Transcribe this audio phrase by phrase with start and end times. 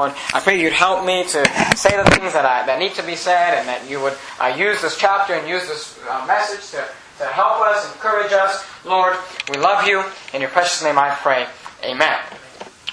[0.00, 1.44] Lord, I pray you'd help me to
[1.76, 4.46] say the things that, I, that need to be said and that you would uh,
[4.46, 6.88] use this chapter and use this uh, message to,
[7.18, 8.64] to help us, encourage us.
[8.86, 9.14] Lord,
[9.52, 10.02] we love you.
[10.32, 11.44] In your precious name I pray.
[11.84, 12.16] Amen.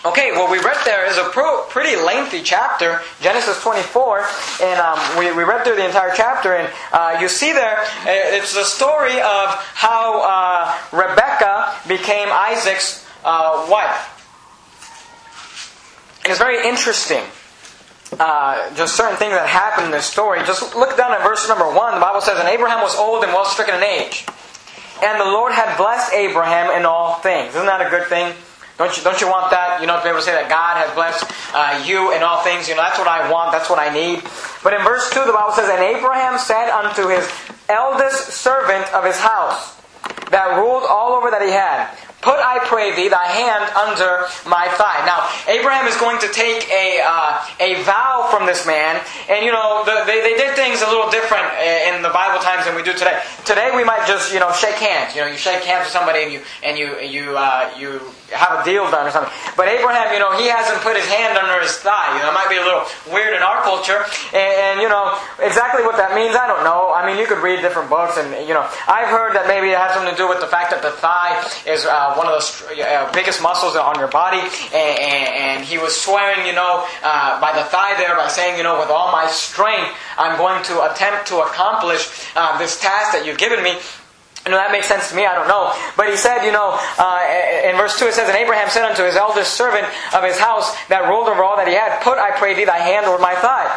[0.03, 4.27] Okay, what we read there is a pro, pretty lengthy chapter, Genesis 24,
[4.63, 8.35] and um, we, we read through the entire chapter, and uh, you see there, uh,
[8.35, 9.47] it's the story of
[9.79, 14.16] how uh, Rebecca became Isaac's uh, wife.
[16.25, 17.23] It's very interesting.
[18.19, 20.39] Uh, just certain things that happen in this story.
[20.45, 21.95] Just look down at verse number 1.
[21.95, 24.25] The Bible says, And Abraham was old and well stricken in age.
[25.03, 27.53] And the Lord had blessed Abraham in all things.
[27.53, 28.33] Isn't that a good thing?
[28.77, 29.81] Don't you, don't you want that?
[29.81, 32.43] You know, to be able to say that God has blessed uh, you in all
[32.43, 32.69] things.
[32.69, 33.51] You know, that's what I want.
[33.51, 34.21] That's what I need.
[34.63, 37.25] But in verse 2, the Bible says, And Abraham said unto his
[37.69, 39.77] eldest servant of his house,
[40.29, 41.89] that ruled all over that he had,
[42.27, 44.99] Put, I pray thee, thy hand under my thigh.
[45.07, 49.51] Now, Abraham is going to take a, uh, a vow from this man, and you
[49.53, 52.75] know, the, they, they did things a little different uh, in the Bible times than
[52.75, 53.23] we do today.
[53.45, 55.15] Today, we might just, you know, shake hands.
[55.15, 58.59] You know, you shake hands with somebody and you, and you, you, uh, you have
[58.59, 59.31] a deal done or something.
[59.55, 62.17] But Abraham, you know, he hasn't put his hand under his thigh.
[62.17, 64.03] You know, it might be a little weird in our culture,
[64.35, 66.91] and, and you know, exactly what that means, I don't know.
[66.91, 69.77] I mean, you could read different books, and, you know, I've heard that maybe it
[69.77, 72.83] has something to do with the fact that the thigh is, uh, one of the
[72.83, 77.39] uh, biggest muscles on your body, and, and, and he was swearing, you know, uh,
[77.39, 80.91] by the thigh there, by saying, you know, with all my strength, I'm going to
[80.91, 83.77] attempt to accomplish uh, this task that you've given me.
[84.55, 85.75] That makes sense to me, I don't know.
[85.97, 89.03] But he said, you know, uh, in verse 2 it says, And Abraham said unto
[89.03, 92.31] his eldest servant of his house that ruled over all that he had, Put, I
[92.31, 93.67] pray thee, thy hand over my thigh.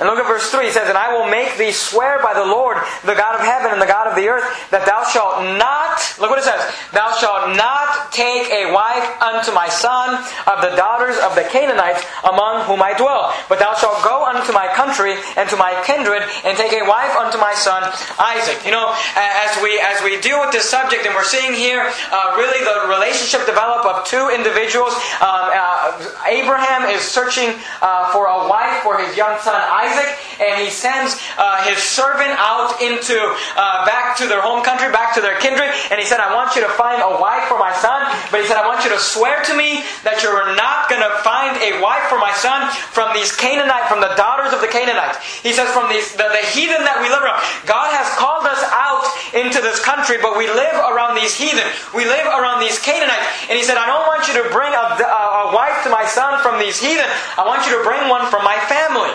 [0.00, 0.64] And look at verse 3.
[0.64, 3.68] He says, And I will make thee swear by the Lord, the God of heaven
[3.70, 6.64] and the God of the earth, that thou shalt not, look what it says,
[6.96, 10.16] thou shalt not take a wife unto my son
[10.48, 13.36] of the daughters of the Canaanites among whom I dwell.
[13.52, 17.12] But thou shalt go unto my country and to my kindred and take a wife
[17.20, 17.84] unto my son
[18.16, 18.64] Isaac.
[18.64, 22.40] You know, as we as we deal with this subject, and we're seeing here uh,
[22.40, 24.96] really the relationship develop of two individuals.
[25.20, 27.52] Um, uh, Abraham is searching
[27.84, 29.89] uh, for a wife for his young son Isaac.
[29.90, 34.90] Isaac, and he sends uh, his servant out into uh, back to their home country,
[34.92, 37.58] back to their kindred, and he said, "I want you to find a wife for
[37.58, 40.88] my son." But he said, "I want you to swear to me that you're not
[40.88, 44.60] going to find a wife for my son from these Canaanite, from the daughters of
[44.62, 47.42] the Canaanites." He says, "From these the, the heathen that we live around.
[47.66, 51.66] God has called us out into this country, but we live around these heathen.
[51.92, 54.86] We live around these Canaanites." And he said, "I don't want you to bring a,
[55.04, 57.08] a, a wife to my son from these heathen.
[57.36, 59.12] I want you to bring one from my family."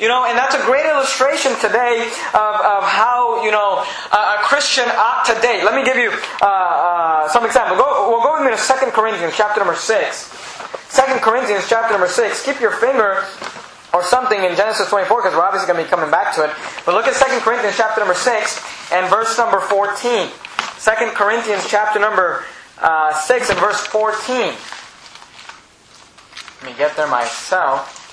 [0.00, 4.38] You know, and that's a great illustration today of, of how, you know, a, a
[4.42, 5.62] Christian ought to date.
[5.62, 6.10] Let me give you
[6.42, 7.76] uh, uh, some example.
[7.76, 9.86] Go, we'll go with me to 2 Corinthians chapter number 6.
[10.90, 12.44] 2 Corinthians chapter number 6.
[12.44, 13.22] Keep your finger
[13.94, 16.50] or something in Genesis 24 because we're obviously going to be coming back to it.
[16.84, 20.26] But look at 2 Corinthians chapter number 6 and verse number 14.
[20.26, 22.44] 2 Corinthians chapter number
[22.82, 24.54] uh, 6 and verse 14.
[26.62, 28.03] Let me get there myself.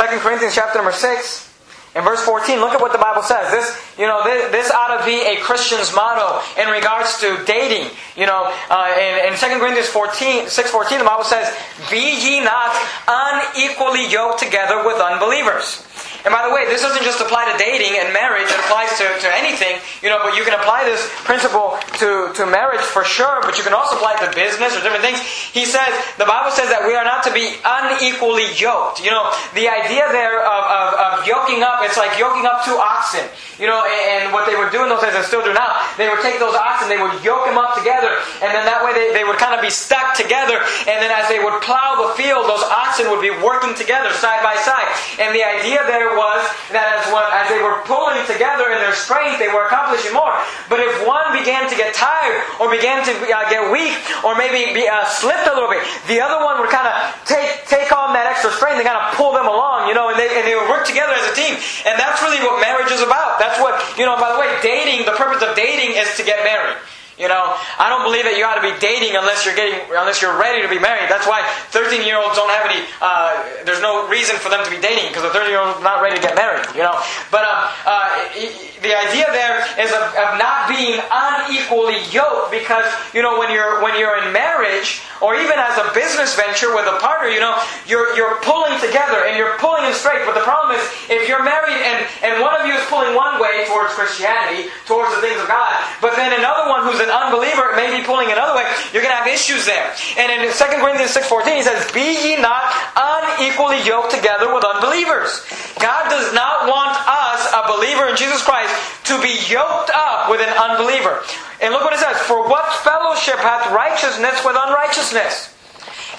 [0.00, 1.50] 2 Corinthians chapter number 6.
[1.94, 3.50] In verse 14, look at what the Bible says.
[3.50, 7.90] This, you know, this, this ought to be a Christian's motto in regards to dating.
[8.16, 11.52] You know, uh, in, in 2 Corinthians 14, 6 14, the Bible says,
[11.90, 12.72] Be ye not
[13.08, 15.84] unequally yoked together with unbelievers.
[16.24, 19.06] And by the way, this doesn't just apply to dating and marriage, it applies to,
[19.08, 23.40] to anything, you know, but you can apply this principle to, to marriage for sure,
[23.42, 25.20] but you can also apply it to business or different things.
[25.52, 25.88] He says,
[26.20, 29.00] the Bible says that we are not to be unequally yoked.
[29.00, 32.76] You know, the idea there of, of, of yoking up, it's like yoking up two
[32.76, 33.24] oxen.
[33.56, 35.84] You know, and, and what they would do in those days and still do now,
[36.00, 38.96] they would take those oxen, they would yoke them up together, and then that way
[38.96, 40.56] they, they would kind of be stuck together,
[40.88, 44.40] and then as they would plow the field, those oxen would be working together side
[44.40, 44.88] by side.
[45.20, 46.42] And the idea there was
[46.74, 50.34] that as, one, as they were pulling together in their strength, they were accomplishing more.
[50.68, 54.72] But if one began to get tired or began to uh, get weak or maybe
[54.72, 56.94] be, uh, slipped a little bit, the other one would kind of
[57.26, 60.18] take, take on that extra strength and kind of pull them along, you know, and
[60.18, 61.58] they, and they would work together as a team.
[61.86, 63.38] And that's really what marriage is about.
[63.38, 66.42] That's what, you know, by the way, dating, the purpose of dating is to get
[66.46, 66.78] married.
[67.20, 70.24] You know, I don't believe that you ought to be dating unless you're getting, unless
[70.24, 71.12] you're ready to be married.
[71.12, 72.80] That's why 13 year olds don't have any.
[72.96, 73.36] Uh,
[73.68, 76.00] there's no reason for them to be dating because the 13 year old is not
[76.00, 76.64] ready to get married.
[76.72, 76.96] You know,
[77.28, 78.08] but uh, uh,
[78.82, 83.82] the idea there is of, of not being unequally yoked because, you know, when you're,
[83.82, 87.60] when you're in marriage, or even as a business venture with a partner, you know,
[87.86, 90.24] you're, you're pulling together and you're pulling in straight.
[90.24, 90.82] But the problem is,
[91.12, 95.12] if you're married and, and one of you is pulling one way towards Christianity, towards
[95.14, 98.56] the things of God, but then another one who's an unbeliever may be pulling another
[98.56, 98.64] way,
[98.96, 99.92] you're going to have issues there.
[100.16, 105.44] And in 2 Corinthians 6.14, he says, Be ye not unequally yoked together with unbelievers.
[105.80, 108.69] God does not want us, a believer in Jesus Christ,
[109.04, 111.22] to be yoked up with an unbeliever.
[111.60, 115.54] And look what it says For what fellowship hath righteousness with unrighteousness?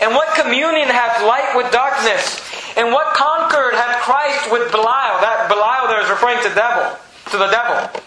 [0.02, 2.42] And what communion hath light with darkness?
[2.76, 5.22] And what concord hath Christ with Belial?
[5.22, 6.98] That Belial there is referring to devil,
[7.30, 8.02] to the devil.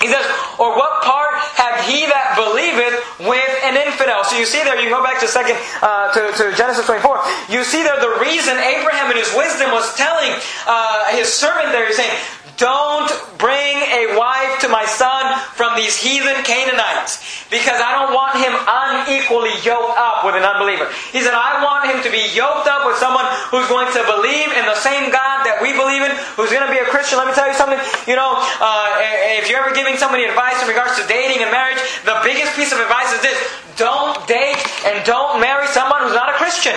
[0.00, 0.24] He says,
[0.60, 4.24] or what part hath he that believeth with an infidel?
[4.24, 7.24] So you see there, you go back to second uh, to, to, Genesis 24.
[7.48, 10.28] You see there the reason Abraham in his wisdom was telling
[10.68, 12.12] uh, his servant there, he's saying,
[12.56, 18.38] don't bring a wife to my son from these heathen Canaanites because I don't want
[18.38, 20.86] him unequally yoked up with an unbeliever.
[21.10, 24.50] He said, I want him to be yoked up with someone who's going to believe
[24.54, 27.18] in the same God that we believe in, who's going to be a Christian.
[27.18, 27.78] Let me tell you something.
[28.06, 31.80] You know, uh, if you're ever giving somebody advice in regards to dating and marriage,
[32.06, 33.38] the biggest piece of advice is this
[33.76, 36.76] don't date and don't marry someone who's not a Christian.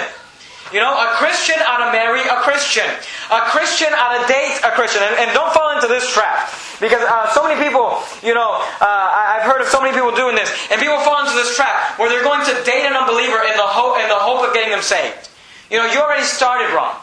[0.73, 2.85] You know, a Christian ought to marry a Christian.
[3.31, 5.03] A Christian on a date a Christian.
[5.03, 6.49] And, and don't fall into this trap.
[6.79, 10.35] Because uh, so many people, you know, uh, I've heard of so many people doing
[10.35, 10.49] this.
[10.71, 13.65] And people fall into this trap where they're going to date an unbeliever in the,
[13.65, 15.29] hope, in the hope of getting them saved.
[15.69, 16.95] You know, you already started wrong.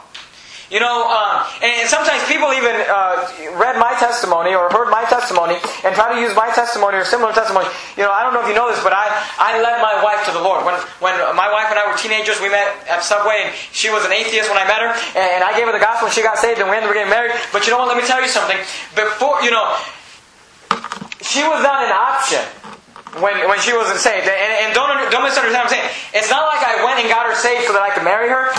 [0.73, 3.21] You know, uh, and sometimes people even uh,
[3.53, 7.33] read my testimony or heard my testimony and try to use my testimony or similar
[7.37, 7.69] testimony.
[7.93, 9.05] You know, I don't know if you know this, but I,
[9.37, 10.65] I led my wife to the Lord.
[10.65, 10.73] When,
[11.05, 14.13] when my wife and I were teenagers, we met at Subway, and she was an
[14.13, 16.57] atheist when I met her, and I gave her the gospel, and she got saved,
[16.57, 17.37] and we ended up getting married.
[17.53, 17.93] But you know what?
[17.93, 18.57] Let me tell you something.
[18.97, 19.69] Before, you know,
[21.21, 22.41] she was not an option
[23.21, 24.25] when, when she wasn't saved.
[24.25, 25.89] And, and don't, don't misunderstand what I'm saying.
[26.13, 28.49] It's not like I went and got her saved so that I could marry her.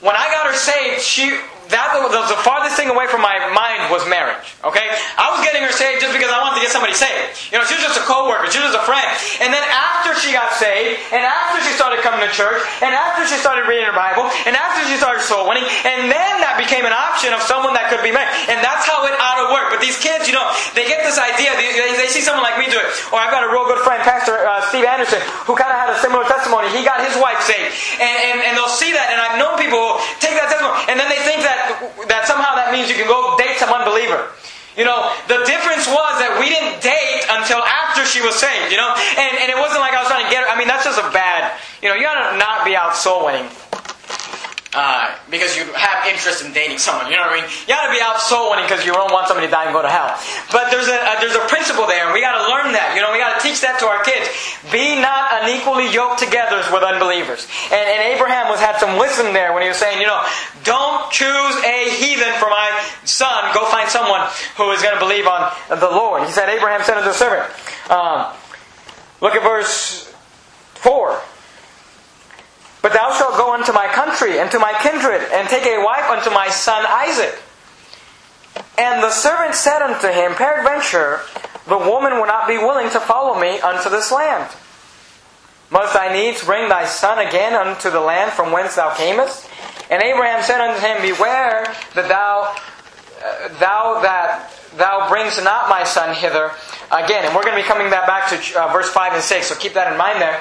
[0.00, 1.38] When I got her saved, she
[1.70, 4.58] that was the farthest thing away from my mind was marriage.
[4.66, 4.86] Okay,
[5.16, 7.54] I was getting her saved just because I wanted to get somebody saved.
[7.54, 9.06] You know, she was just a co-worker, she was just a friend.
[9.38, 13.22] And then after she got saved, and after she started coming to church, and after
[13.30, 16.82] she started reading her Bible, and after she started soul winning, and then that became
[16.84, 18.32] an option of someone that could be married.
[18.50, 19.70] And that's how it ought to work.
[19.70, 20.44] But these kids, you know,
[20.74, 21.54] they get this idea.
[21.54, 22.90] They, they, see someone like me do it.
[23.14, 25.94] Or I've got a real good friend, Pastor uh, Steve Anderson, who kind of had
[25.94, 26.66] a similar testimony.
[26.74, 27.70] He got his wife saved,
[28.02, 29.14] and, and, and they'll see that.
[29.14, 31.59] And I've known people take that testimony, and then they think that
[32.08, 34.30] that somehow that means you can go date some unbeliever.
[34.78, 38.78] You know, the difference was that we didn't date until after she was saved, you
[38.78, 38.94] know?
[39.18, 40.48] And, and it wasn't like I was trying to get her.
[40.48, 41.52] I mean, that's just a bad,
[41.82, 43.50] you know, you gotta not be out soul winning
[44.72, 47.10] uh, because you have interest in dating someone.
[47.10, 47.50] You know what I mean?
[47.66, 49.74] You got to be out soul winning because you don't want somebody to die and
[49.74, 50.14] go to hell.
[50.54, 52.94] But there's a, a there's a principle there, and we got to learn that.
[52.94, 54.30] You know, we got to teach that to our kids.
[54.70, 57.50] Be not unequally yoked together with unbelievers.
[57.74, 60.22] And, and Abraham was had some wisdom there when he was saying, you know,
[60.62, 62.70] don't choose a heathen for my
[63.02, 63.50] son.
[63.50, 64.22] Go find someone
[64.54, 66.22] who is going to believe on the Lord.
[66.22, 67.50] He said, Abraham said unto the servant.
[67.90, 68.30] Um,
[69.18, 70.14] look at verse
[70.78, 71.18] four.
[72.82, 76.08] But thou shalt go unto my country and to my kindred, and take a wife
[76.10, 77.38] unto my son Isaac.
[78.78, 81.20] And the servant said unto him, Peradventure,
[81.66, 84.50] the woman will not be willing to follow me unto this land.
[85.70, 89.48] Must I needs bring thy son again unto the land from whence thou camest?
[89.90, 92.56] And Abraham said unto him, Beware that thou,
[93.22, 96.52] uh, thou that thou brings not my son hither
[96.90, 97.24] again.
[97.24, 99.74] And we're going to be coming back to uh, verse 5 and 6, so keep
[99.74, 100.40] that in mind there.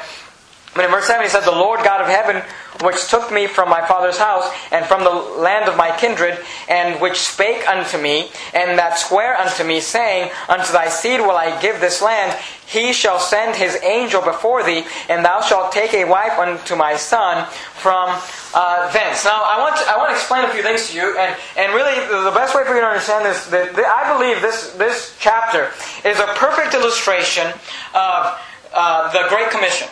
[0.76, 2.44] But in verse 7 he said, The Lord God of heaven,
[2.82, 6.38] which took me from my father's house, and from the land of my kindred,
[6.70, 11.32] and which spake unto me, and that sware unto me, saying, Unto thy seed will
[11.32, 15.94] I give this land, he shall send his angel before thee, and thou shalt take
[15.96, 18.10] a wife unto my son from
[18.54, 19.26] uh, thence.
[19.26, 21.74] Now, I want, to, I want to explain a few things to you, and, and
[21.74, 25.72] really, the best way for you to understand this, that I believe this, this chapter
[26.06, 27.48] is a perfect illustration
[27.96, 28.40] of
[28.72, 29.88] uh, the Great Commission.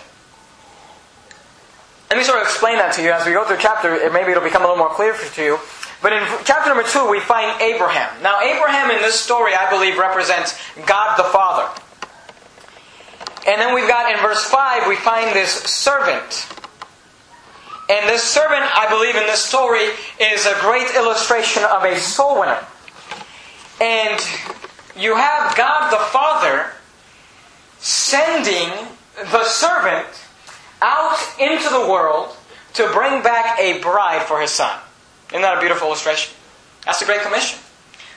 [2.10, 3.94] Let me sort of explain that to you as we go through chapter.
[3.94, 5.60] It, Maybe it'll become a little more clear to you.
[6.02, 8.10] But in chapter number two, we find Abraham.
[8.24, 11.70] Now, Abraham in this story, I believe, represents God the Father.
[13.46, 16.50] And then we've got in verse 5, we find this servant.
[17.90, 19.86] And this servant, I believe, in this story
[20.20, 22.66] is a great illustration of a soul winner.
[23.80, 24.20] And
[24.98, 26.72] you have God the Father
[27.78, 28.74] sending
[29.32, 30.08] the servant
[30.82, 32.36] out into the world
[32.74, 34.80] to bring back a bride for his son.
[35.30, 36.34] Isn't that a beautiful illustration?
[36.86, 37.60] That's the Great Commission.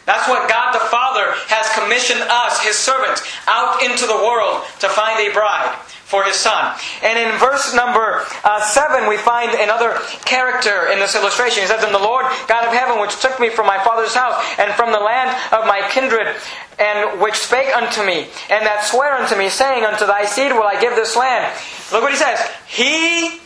[0.07, 4.89] That's what God the Father has commissioned us, His servants, out into the world to
[4.89, 5.77] find a bride
[6.11, 6.75] for his son.
[7.05, 11.63] And in verse number uh, 7, we find another character in this illustration.
[11.63, 14.43] He says, And the Lord God of heaven, which took me from my father's house,
[14.59, 16.35] and from the land of my kindred,
[16.81, 20.67] and which spake unto me, and that sware unto me, saying, Unto thy seed will
[20.67, 21.47] I give this land.
[21.93, 22.41] Look what he says.
[22.67, 23.39] He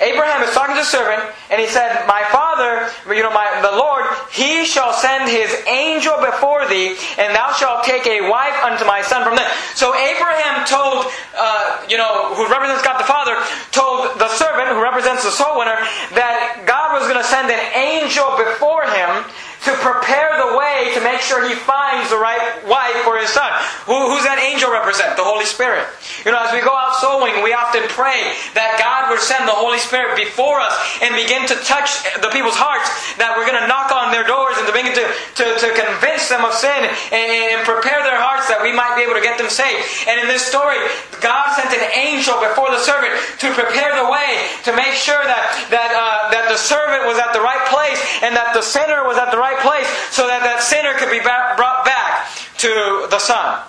[0.00, 3.76] Abraham is talking to the servant, and he said, My father, you know, my, the
[3.76, 8.84] Lord, he shall send his angel before thee, and thou shalt take a wife unto
[8.84, 9.50] my son from them.
[9.74, 11.04] So Abraham told,
[11.36, 13.36] uh, you know, who represents God the Father,
[13.72, 15.76] told the servant, who represents the soul winner,
[16.16, 19.28] that God was going to send an angel before him
[19.64, 23.50] to prepare the way to make sure he finds the right wife for his son.
[23.84, 25.16] Who, who's that angel represent?
[25.20, 25.84] The Holy Spirit.
[26.24, 29.44] You know, as we go out soul winning, we often pray that God would send
[29.44, 30.72] the Holy Spirit before us
[31.04, 32.88] and begin to touch the people's hearts,
[33.20, 35.04] that we're going to knock on their doors and to begin to,
[35.36, 39.04] to, to convince them of sin and, and prepare their hearts that we might be
[39.04, 39.84] able to get them saved.
[40.08, 40.80] And in this story,
[41.20, 43.12] God sent an angel before the servant
[43.44, 47.36] to prepare the way, to make sure that, that, uh, that the servant was at
[47.36, 50.42] the right place and that the sinner was at the right right place so that
[50.42, 53.62] that sinner could be brought back to the Son.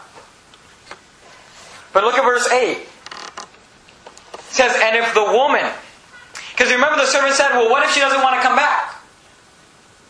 [1.94, 2.78] But look at verse 8.
[2.78, 2.88] It
[4.50, 5.66] says, And if the woman,
[6.52, 8.96] because remember the servant said, Well, what if she doesn't want to come back?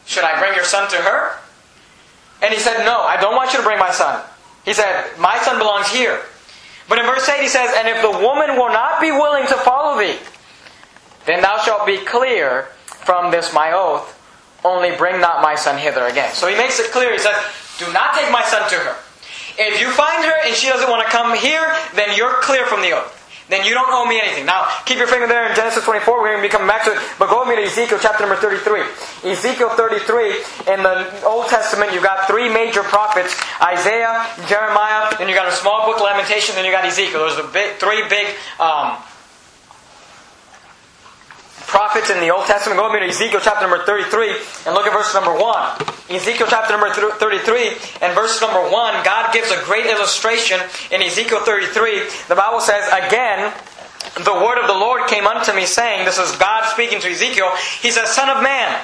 [0.05, 1.37] Should I bring your son to her?
[2.41, 4.21] And he said, No, I don't want you to bring my son.
[4.65, 6.21] He said, My son belongs here.
[6.89, 9.55] But in verse 8 he says, And if the woman will not be willing to
[9.55, 10.17] follow thee,
[11.25, 14.17] then thou shalt be clear from this my oath,
[14.63, 16.33] only bring not my son hither again.
[16.33, 17.11] So he makes it clear.
[17.11, 17.35] He says,
[17.79, 18.95] Do not take my son to her.
[19.57, 22.81] If you find her and she doesn't want to come here, then you're clear from
[22.81, 23.17] the oath.
[23.51, 24.45] Then you don't owe me anything.
[24.45, 26.21] Now, keep your finger there in Genesis 24.
[26.21, 26.99] We're going to be coming back to it.
[27.19, 29.29] But go with me to Ezekiel chapter number 33.
[29.29, 35.35] Ezekiel 33, in the Old Testament, you've got three major prophets Isaiah, Jeremiah, then you've
[35.35, 37.19] got a small book, Lamentation, then you've got Ezekiel.
[37.27, 38.27] Those are the big, three big
[38.57, 38.95] um,
[41.71, 42.77] prophets in the Old Testament.
[42.77, 45.39] Go with me to Ezekiel chapter number 33 and look at verse number 1.
[46.11, 48.71] Ezekiel chapter number 33 and verse number 1,
[49.07, 50.59] God gives a great illustration
[50.91, 52.27] in Ezekiel 33.
[52.27, 53.55] The Bible says, Again,
[54.27, 57.49] the word of the Lord came unto me, saying, This is God speaking to Ezekiel.
[57.79, 58.75] He says, Son of man,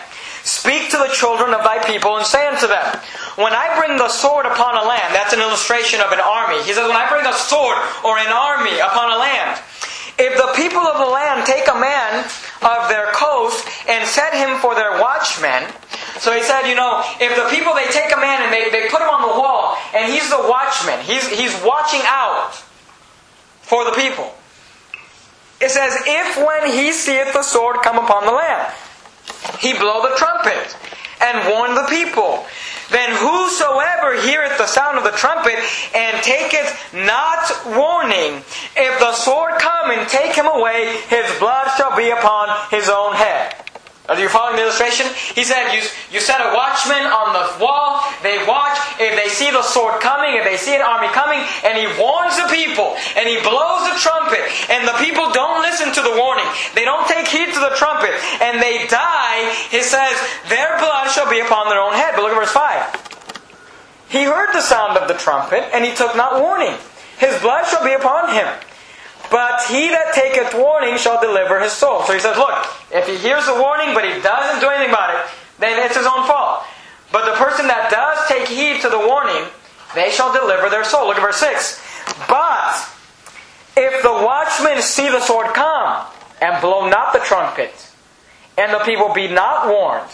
[0.47, 2.87] Speak to the children of thy people and say unto them,
[3.35, 6.63] When I bring the sword upon a land, that's an illustration of an army.
[6.63, 7.75] He says, When I bring a sword
[8.07, 9.59] or an army upon a land,
[10.15, 12.23] if the people of the land take a man
[12.61, 15.69] of their coast and set him for their watchman,
[16.19, 18.89] so he said, you know, if the people, they take a man and they, they
[18.89, 22.53] put him on the wall, and he's the watchman, he's, he's watching out
[23.61, 24.33] for the people.
[25.59, 28.73] It says, if when he seeth the sword come upon the land,
[29.59, 30.75] he blow the trumpet
[31.21, 32.45] and warn the people.
[32.89, 35.59] Then whosoever heareth the sound of the trumpet
[35.93, 38.43] and taketh not warning,
[38.75, 43.13] if the sword come and take him away, his blood shall be upon his own
[43.13, 43.66] head.
[44.07, 45.05] Are you following the illustration?
[45.35, 45.83] He said, you,
[46.15, 50.39] you set a watchman on the wall, they watch, if they see the sword coming,
[50.39, 53.99] if they see an army coming, and he warns the people, and he blows the
[53.99, 54.39] trumpet,
[54.71, 58.15] and the people don't listen to the warning, they don't take heed to the trumpet,
[58.39, 60.15] and they die, he says,
[60.47, 62.15] their blood shall be upon their own head.
[62.15, 64.07] But look at verse 5.
[64.07, 66.79] He heard the sound of the trumpet, and he took not warning.
[67.19, 68.47] His blood shall be upon him.
[69.29, 72.03] But he that taketh warning shall deliver his soul.
[72.03, 75.13] So he says, look, if he hears the warning but he doesn't do anything about
[75.13, 76.63] it, then it's his own fault.
[77.11, 79.49] But the person that does take heed to the warning,
[79.95, 81.07] they shall deliver their soul.
[81.07, 81.81] Look at verse 6.
[82.27, 82.87] But
[83.75, 86.07] if the watchmen see the sword come
[86.41, 87.73] and blow not the trumpet,
[88.57, 90.09] and the people be not warned,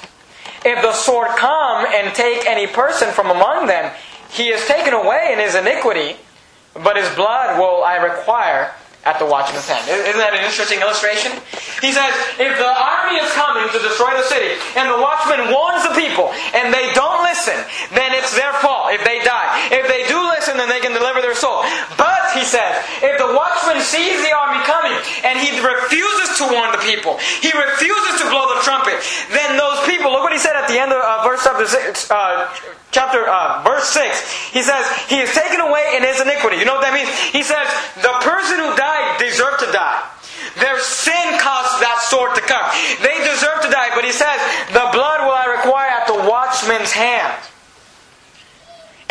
[0.66, 3.92] if the sword come and take any person from among them,
[4.30, 6.18] he is taken away in his iniquity,
[6.74, 8.74] but his blood will I require
[9.06, 9.84] at the watchman's hand.
[9.86, 11.36] Isn't that an interesting illustration?
[11.84, 15.84] He says, if the army is coming to destroy the city, and the watchman warns
[15.84, 17.56] the people, and they don't listen,
[17.92, 19.70] then it's their fault if they die.
[19.72, 21.62] If they do listen, then they can deliver their soul.
[22.00, 26.72] But, he says, if the watchman sees the army coming, and he refuses to warn
[26.72, 28.98] the people, he refuses to blow the trumpet,
[29.30, 32.10] then those people, look what he said at the end of uh, verse chapter 6,
[32.10, 32.50] uh,
[32.90, 34.50] chapter, uh, verse 6.
[34.50, 36.58] He says, he is taken away in his iniquity.
[36.58, 37.10] You know what that means?
[37.30, 37.68] He says,
[38.02, 40.10] the person who died died deserve to die.
[40.60, 42.66] Their sin caused that sword to come.
[43.02, 44.38] They deserve to die, but he says,
[44.70, 47.34] The blood will I require at the watchman's hand.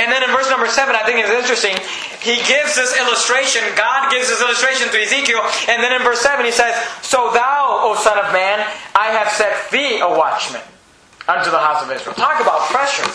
[0.03, 1.79] And then in verse number 7, I think it's interesting.
[2.27, 5.39] He gives this illustration, God gives this illustration to Ezekiel,
[5.71, 6.75] and then in verse 7 he says,
[7.07, 8.59] So thou, O son of man,
[8.99, 10.63] I have set thee a watchman
[11.31, 12.19] unto the house of Israel.
[12.19, 13.07] Talk about pressure.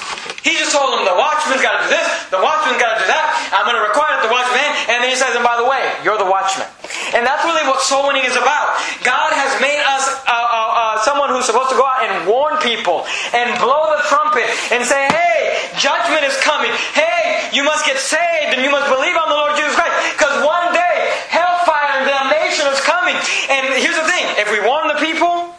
[0.48, 3.08] He just told them the watchman's got to do this, the watchman's got to do
[3.12, 3.36] that.
[3.52, 5.84] I'm going to require that the watchman, and then he says, and by the way,
[6.08, 6.72] you're the watchman.
[7.12, 8.80] And that's really what soul winning is about.
[9.04, 12.58] God has made us uh, uh, uh, someone who's supposed to go out and warn
[12.58, 16.72] people and blow the trumpet and say, hey, judgment is coming.
[16.98, 20.34] Hey, you must get saved and you must believe on the Lord Jesus Christ because
[20.42, 23.16] one day hellfire and damnation is coming.
[23.54, 25.54] And here's the thing if we warn the people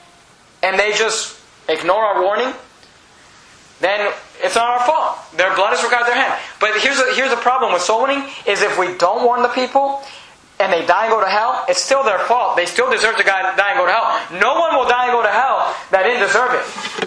[0.62, 2.52] and they just ignore our warning,
[3.80, 5.18] then it's not our fault.
[5.36, 6.34] Their blood is regarded their hand.
[6.58, 10.02] But here's here's the problem with soul winning is if we don't warn the people
[10.58, 12.56] and they die and go to hell, it's still their fault.
[12.56, 14.10] They still deserve to die and go to hell.
[14.38, 16.64] No one will die and go to hell that didn't deserve it.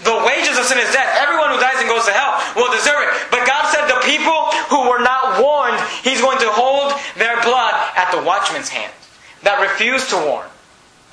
[0.08, 1.10] The wages of sin is death.
[1.20, 3.12] Everyone who dies and goes to hell will deserve it.
[3.28, 7.76] But God said the people who were not warned, He's going to hold their blood
[7.96, 8.94] at the watchman's hand
[9.44, 10.51] that refused to warn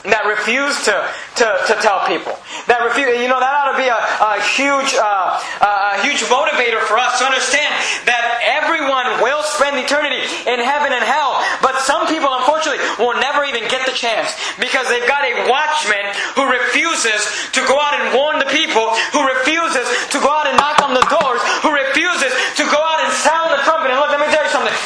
[0.06, 0.94] that refuse to,
[1.42, 2.30] to, to tell people.
[2.70, 6.78] That refuse, you know, that ought to be a, a huge, uh, a huge motivator
[6.86, 7.66] for us to understand
[8.06, 11.42] that everyone will spend eternity in heaven and hell.
[11.58, 16.14] But some people, unfortunately, will never even get the chance because they've got a watchman
[16.38, 20.54] who refuses to go out and warn the people, who refuses to go out and
[20.62, 23.90] knock on the doors, who refuses to go out and sound the trumpet.
[23.90, 24.76] And look, let me tell you something.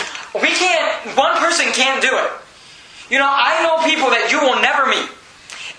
[0.40, 0.88] We can't,
[1.21, 2.33] one person can't do it.
[3.12, 5.04] You know, I know people that you will never meet.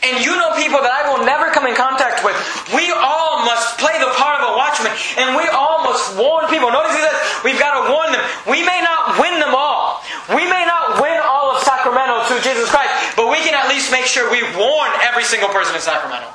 [0.06, 2.38] And you know people that I will never come in contact with.
[2.70, 4.94] We all must play the part of a watchman.
[5.18, 6.70] And we all must warn people.
[6.70, 8.22] Notice he says, we've got to warn them.
[8.46, 10.06] We may not win them all.
[10.30, 12.94] We may not win all of Sacramento to Jesus Christ.
[13.18, 16.30] But we can at least make sure we warn every single person in Sacramento.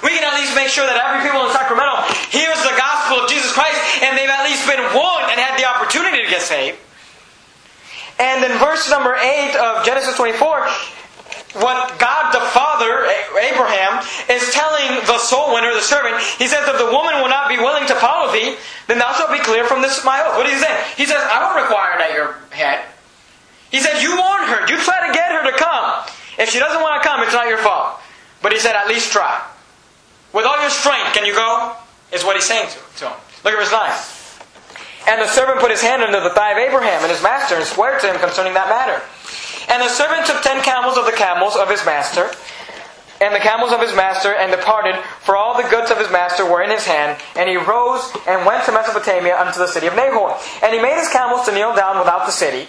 [0.00, 3.28] We can at least make sure that every people in Sacramento hears the gospel of
[3.28, 6.80] Jesus Christ and they've at least been warned and had the opportunity to get saved.
[8.18, 10.66] And in verse number 8 of Genesis 24,
[11.54, 13.06] what God the Father,
[13.40, 17.48] Abraham, is telling the soul winner, the servant, he says, if the woman will not
[17.48, 18.56] be willing to follow thee,
[18.86, 20.36] then thou shalt be clear from this my oath.
[20.36, 20.84] What is he saying?
[20.96, 22.84] He says, I won't require it at your head.
[23.70, 24.60] He said, you warn her.
[24.68, 26.04] You try to get her to come.
[26.38, 28.00] If she doesn't want to come, it's not your fault.
[28.42, 29.42] But he said, at least try.
[30.32, 31.74] With all your strength, can you go?
[32.12, 33.16] Is what he's saying to, to him.
[33.44, 34.17] Look at verse 9.
[35.08, 37.64] And the servant put his hand under the thigh of Abraham and his master and
[37.64, 39.00] swore to him concerning that matter.
[39.72, 42.30] And the servant took ten camels of the camels of his master,
[43.20, 46.44] and the camels of his master, and departed, for all the goods of his master
[46.44, 47.20] were in his hand.
[47.36, 50.36] And he rose and went to Mesopotamia unto the city of Nahor.
[50.62, 52.68] And he made his camels to kneel down without the city,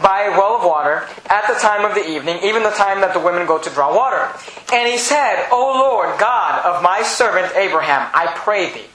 [0.00, 3.14] by a well of water, at the time of the evening, even the time that
[3.14, 4.28] the women go to draw water.
[4.72, 8.86] And he said, O Lord God of my servant Abraham, I pray thee,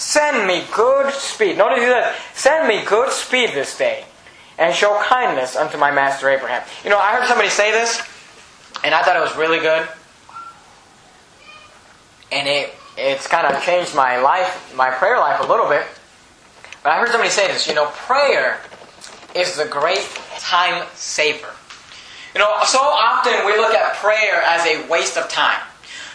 [0.00, 1.58] Send me good speed.
[1.58, 4.06] Notice he says, Send me good speed this day,
[4.56, 6.66] and show kindness unto my master Abraham.
[6.82, 8.00] You know, I heard somebody say this,
[8.82, 9.86] and I thought it was really good.
[12.32, 15.84] And it it's kind of changed my life, my prayer life a little bit.
[16.82, 18.58] But I heard somebody say this, you know, prayer
[19.34, 20.08] is the great
[20.38, 21.52] time saver.
[22.34, 25.60] You know, so often we look at prayer as a waste of time.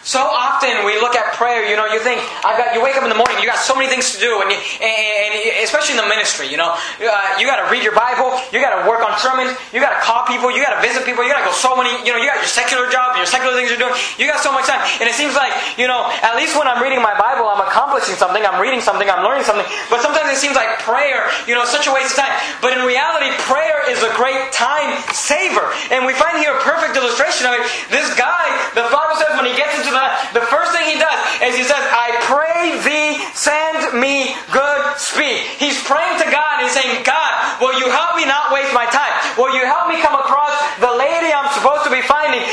[0.06, 3.02] So often we look at prayer, you know, you think, I've got, you wake up
[3.02, 6.00] in the morning, you got so many things to do, and, you, and, especially in
[6.00, 9.02] the ministry, you know, uh, you got to read your Bible, you got to work
[9.02, 11.50] on sermons, you got to call people, you got to visit people, you got to
[11.50, 13.98] go so many, you know, you got your secular job, your secular things you're doing,
[14.22, 16.78] you got so much time, and it seems like, you know, at least when I'm
[16.78, 20.38] reading my Bible, I'm accomplishing something, I'm reading something, I'm learning something, but sometimes it
[20.38, 22.34] seems like prayer, you know, such a waste of time.
[22.62, 26.94] But in reality, prayer is a great time saver, and we find here a perfect
[26.94, 27.66] illustration of it.
[27.90, 28.46] This guy,
[28.78, 30.06] the Bible says, when he gets into the,
[30.38, 35.42] the first thing he does is he says, I pray thee, send me good speed.
[35.58, 39.10] He's praying to God and saying, God, will you help me not waste my time?
[39.34, 42.44] Will you help me come across the lady I'm supposed to be finding?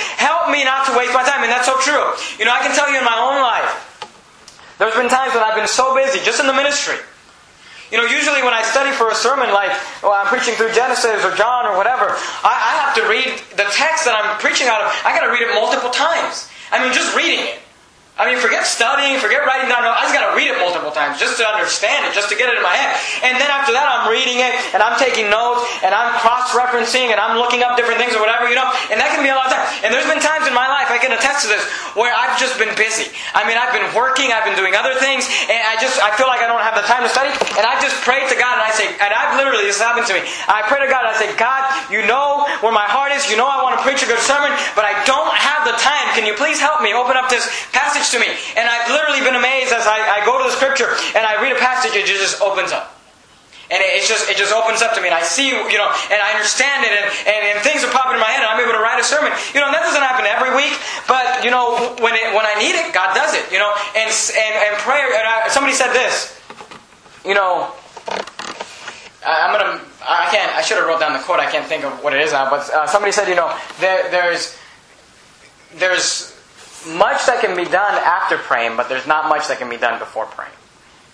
[0.95, 1.43] Waste my time.
[1.43, 2.03] And that's so true.
[2.37, 3.71] You know, I can tell you in my own life,
[4.77, 6.97] there's been times when I've been so busy, just in the ministry.
[7.93, 9.69] You know, usually when I study for a sermon, like
[10.01, 12.09] well, I'm preaching through Genesis or John or whatever,
[12.41, 14.89] I, I have to read the text that I'm preaching out of.
[15.05, 16.49] I got to read it multiple times.
[16.73, 17.62] I mean, just reading it.
[18.13, 19.81] I mean, forget studying, forget writing down.
[19.81, 22.45] I just got to read it multiple times just to understand it, just to get
[22.45, 22.93] it in my head.
[23.25, 27.17] And then after that, I'm reading it and I'm taking notes and I'm cross-referencing and
[27.17, 28.69] I'm looking up different things or whatever, you know.
[28.93, 29.65] And that can be a lot of time.
[29.81, 31.65] And there's been times in my life I can attest to this
[31.97, 33.09] where I've just been busy.
[33.33, 36.29] I mean, I've been working, I've been doing other things, and I just I feel
[36.29, 37.33] like I don't have the time to study.
[37.57, 40.13] And I just pray to God and I say, and I've literally this happened to
[40.13, 40.21] me.
[40.45, 43.25] I pray to God and I say, God, you know where my heart is.
[43.25, 46.13] You know I want to preach a good sermon, but I don't have the time.
[46.13, 48.27] Can you please help me open up this passage to me?
[48.57, 51.55] And I've literally been amazed as I, I go to the scripture and I read
[51.55, 52.91] a passage, it just opens up.
[53.71, 56.19] And it, just it just opens up to me, and I see, you know, and
[56.21, 58.75] I understand it, and, and, and, things are popping in my head, and I'm able
[58.75, 59.31] to write a sermon.
[59.55, 62.75] You know, that doesn't happen every week, but you know, when it, when I need
[62.75, 63.49] it, God does it.
[63.49, 65.07] you know, and and, and prayer.
[65.15, 66.37] And I, somebody said this,
[67.25, 67.71] you know.
[69.25, 69.81] I- I'm gonna.
[70.03, 70.51] I can't.
[70.53, 71.39] I should have wrote down the quote.
[71.39, 72.49] I can't think of what it is now.
[72.49, 74.57] But uh, somebody said, you know, there, there's
[75.75, 76.32] there's
[76.87, 79.99] much that can be done after praying, but there's not much that can be done
[79.99, 80.51] before praying.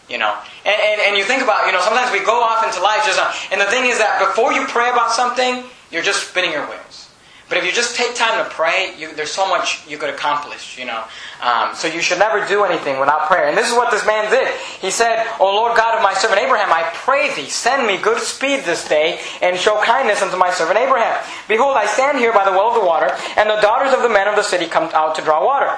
[0.10, 2.82] You know, and, and, and you think about, you know, sometimes we go off into
[2.82, 3.20] life just,
[3.52, 7.09] and the thing is that before you pray about something, you're just spinning your wheels.
[7.50, 10.78] But if you just take time to pray, you, there's so much you could accomplish,
[10.78, 11.04] you know.
[11.42, 13.48] Um, so you should never do anything without prayer.
[13.48, 14.48] And this is what this man did.
[14.80, 18.22] He said, O Lord God of my servant Abraham, I pray thee, send me good
[18.22, 21.20] speed this day, and show kindness unto my servant Abraham.
[21.48, 24.10] Behold, I stand here by the well of the water, and the daughters of the
[24.10, 25.76] men of the city come out to draw water.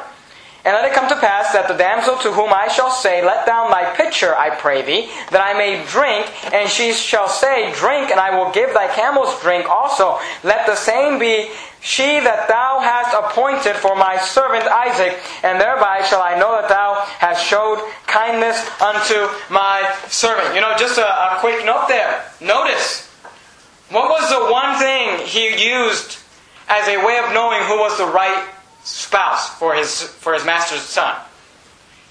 [0.64, 3.48] And let it come to pass that the damsel to whom I shall say, Let
[3.48, 8.12] down thy pitcher, I pray thee, that I may drink, and she shall say, Drink,
[8.12, 10.20] and I will give thy camels drink also.
[10.44, 11.50] Let the same be
[11.82, 16.70] she that thou hast appointed for my servant Isaac, and thereby shall I know that
[16.70, 20.54] thou hast showed kindness unto my servant.
[20.54, 22.22] You know, just a, a quick note there.
[22.40, 23.10] Notice,
[23.90, 26.20] what was the one thing he used
[26.70, 28.48] as a way of knowing who was the right
[28.84, 31.16] spouse for his for his master's son.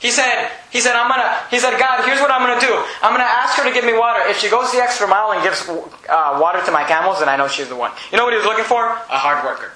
[0.01, 2.73] He said, he said, I'm gonna, he said, God, here's what I'm gonna do.
[3.03, 4.21] I'm gonna ask her to give me water.
[4.25, 7.37] If she goes the extra mile and gives uh, water to my camels, then I
[7.37, 7.93] know she's the one.
[8.11, 8.81] You know what he was looking for?
[8.81, 9.73] A hard worker.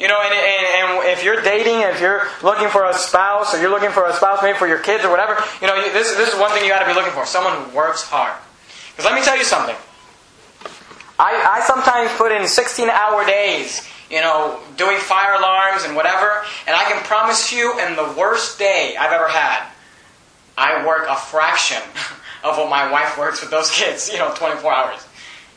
[0.00, 0.66] You know, and, and,
[0.98, 4.12] and if you're dating, if you're looking for a spouse, or you're looking for a
[4.12, 6.70] spouse maybe for your kids or whatever, you know, this, this is one thing you
[6.70, 7.24] gotta be looking for.
[7.24, 8.34] Someone who works hard.
[8.90, 9.76] Because let me tell you something.
[11.16, 16.42] I, I sometimes put in 16 hour days you know, doing fire alarms and whatever.
[16.66, 19.66] And I can promise you, in the worst day I've ever had,
[20.56, 21.82] I work a fraction
[22.44, 25.06] of what my wife works with those kids, you know, 24 hours.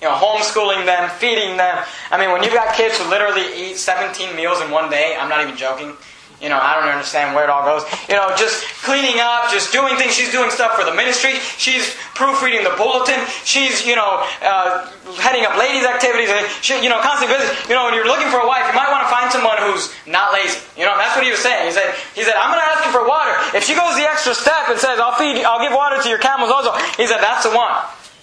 [0.01, 1.83] You know, homeschooling them, feeding them.
[2.11, 5.27] I mean, when you've got kids who literally eat 17 meals in one day, I'm
[5.27, 5.93] not even joking.
[6.37, 7.81] You know, I don't understand where it all goes.
[8.05, 10.13] You know, just cleaning up, just doing things.
[10.13, 11.41] She's doing stuff for the ministry.
[11.57, 13.17] She's proofreading the bulletin.
[13.41, 14.85] She's, you know, uh,
[15.17, 16.29] heading up ladies' activities.
[16.29, 17.49] And she, you know, constantly busy.
[17.65, 19.89] You know, when you're looking for a wife, you might want to find someone who's
[20.05, 20.61] not lazy.
[20.77, 21.65] You know, that's what he was saying.
[21.65, 23.33] He said, he said, I'm going to ask you for water.
[23.57, 26.21] If she goes the extra step and says, I'll feed, I'll give water to your
[26.21, 26.69] camels also.
[27.01, 27.73] He said, that's the one.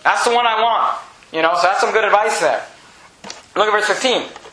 [0.07, 1.03] That's the one I want.
[1.35, 2.63] You know, so that's some good advice there.
[3.59, 4.44] Look at verse 15.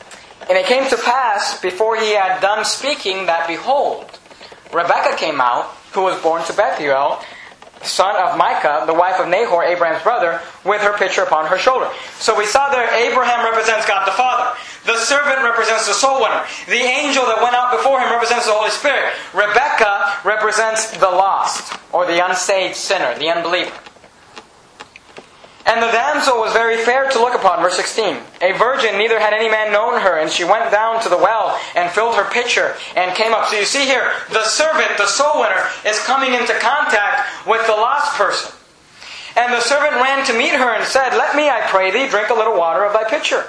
[0.50, 4.06] And it came to pass, before he had done speaking, that behold,
[4.74, 7.22] Rebekah came out, who was born to Bethuel,
[7.84, 11.90] son of Micah, the wife of Nahor, Abraham's brother, with her pitcher upon her shoulder.
[12.20, 14.58] So we saw there Abraham represents God the Father.
[14.86, 16.46] The servant represents the soul winner.
[16.68, 19.14] The angel that went out before him represents the Holy Spirit.
[19.34, 23.74] Rebekah represents the lost, or the unsaved sinner, the unbeliever.
[25.66, 28.18] And the damsel was very fair to look upon, verse 16.
[28.42, 31.60] A virgin, neither had any man known her, and she went down to the well
[31.76, 33.50] and filled her pitcher and came up.
[33.50, 37.74] So you see here, the servant, the soul winner, is coming into contact with the
[37.74, 38.52] lost person.
[39.38, 42.30] And the servant ran to meet her and said, Let me, I pray thee, drink
[42.30, 43.46] a little water of thy pitcher.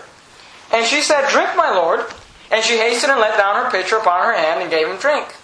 [0.70, 2.04] And she said, Drink, my lord.
[2.50, 5.34] And she hastened and let down her pitcher upon her hand and gave him drink.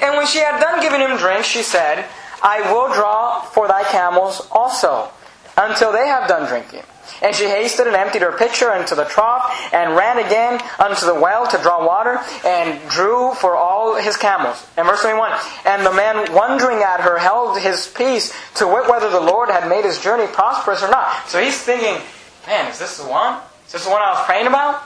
[0.00, 2.06] And when she had done giving him drink, she said,
[2.42, 5.10] I will draw for thy camels also
[5.56, 6.82] until they have done drinking.
[7.22, 11.14] And she hasted and emptied her pitcher into the trough, and ran again unto the
[11.14, 14.66] well to draw water, and drew for all his camels.
[14.76, 15.32] And verse 21
[15.66, 19.68] And the man wondering at her held his peace to wit whether the Lord had
[19.68, 21.28] made his journey prosperous or not.
[21.28, 22.02] So he's thinking,
[22.46, 23.40] Man, is this the one?
[23.66, 24.82] Is this the one I was praying about?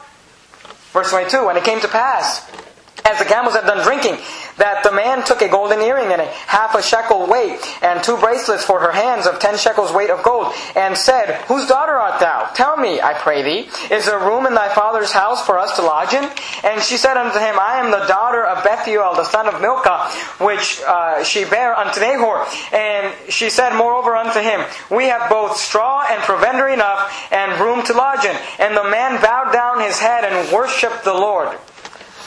[0.92, 2.48] Verse 22 And it came to pass
[3.08, 4.18] as the camels had done drinking,
[4.58, 8.16] that the man took a golden earring and a half a shekel weight, and two
[8.18, 12.20] bracelets for her hands of ten shekels weight of gold, and said, Whose daughter art
[12.20, 12.50] thou?
[12.54, 15.82] Tell me, I pray thee, is there room in thy father's house for us to
[15.82, 16.28] lodge in?
[16.64, 20.10] And she said unto him, I am the daughter of Bethuel, the son of Milcah,
[20.44, 22.44] which uh, she bare unto Nahor.
[22.72, 27.84] And she said moreover unto him, We have both straw and provender enough, and room
[27.86, 28.36] to lodge in.
[28.58, 31.56] And the man bowed down his head and worshipped the Lord.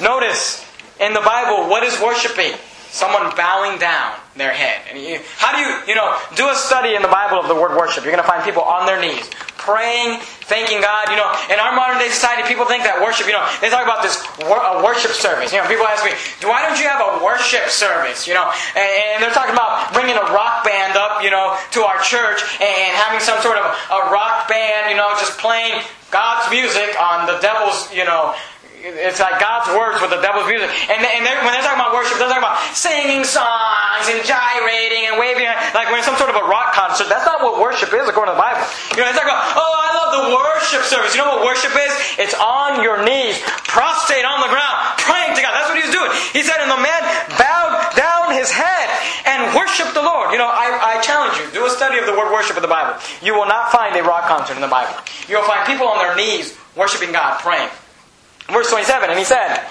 [0.02, 0.66] Notice
[1.02, 2.54] in the Bible, what is worshiping?
[2.92, 4.84] Someone bowing down their head.
[4.92, 7.56] And you, how do you, you know, do a study in the Bible of the
[7.56, 8.04] word worship.
[8.04, 10.20] You're going to find people on their knees, praying,
[10.52, 11.08] thanking God.
[11.08, 13.88] You know, in our modern day society, people think that worship, you know, they talk
[13.88, 15.56] about this a worship service.
[15.56, 16.12] You know, people ask me,
[16.44, 18.28] why don't you have a worship service?
[18.28, 21.88] You know, and, and they're talking about bringing a rock band up, you know, to
[21.88, 25.80] our church and having some sort of a rock band, you know, just playing
[26.12, 28.36] God's music on the devil's, you know,
[28.82, 30.70] it's like God's words with the devil's music.
[30.90, 35.06] And, and they're, when they're talking about worship, they're talking about singing songs and gyrating
[35.06, 35.46] and waving,
[35.78, 37.06] like when some sort of a rock concert.
[37.06, 38.66] That's not what worship is according to the Bible.
[38.98, 41.14] You know, they talk about, oh, I love the worship service.
[41.14, 41.94] You know what worship is?
[42.18, 43.38] It's on your knees,
[43.70, 45.54] prostrate on the ground, praying to God.
[45.54, 46.10] That's what he was doing.
[46.34, 47.02] He said, and the man
[47.38, 48.88] bowed down his head
[49.30, 50.34] and worship the Lord.
[50.34, 52.72] You know, I, I challenge you, do a study of the word worship in the
[52.72, 52.98] Bible.
[53.22, 54.98] You will not find a rock concert in the Bible.
[55.30, 57.70] You'll find people on their knees worshiping God, praying.
[58.52, 59.64] Verse 27, and he said,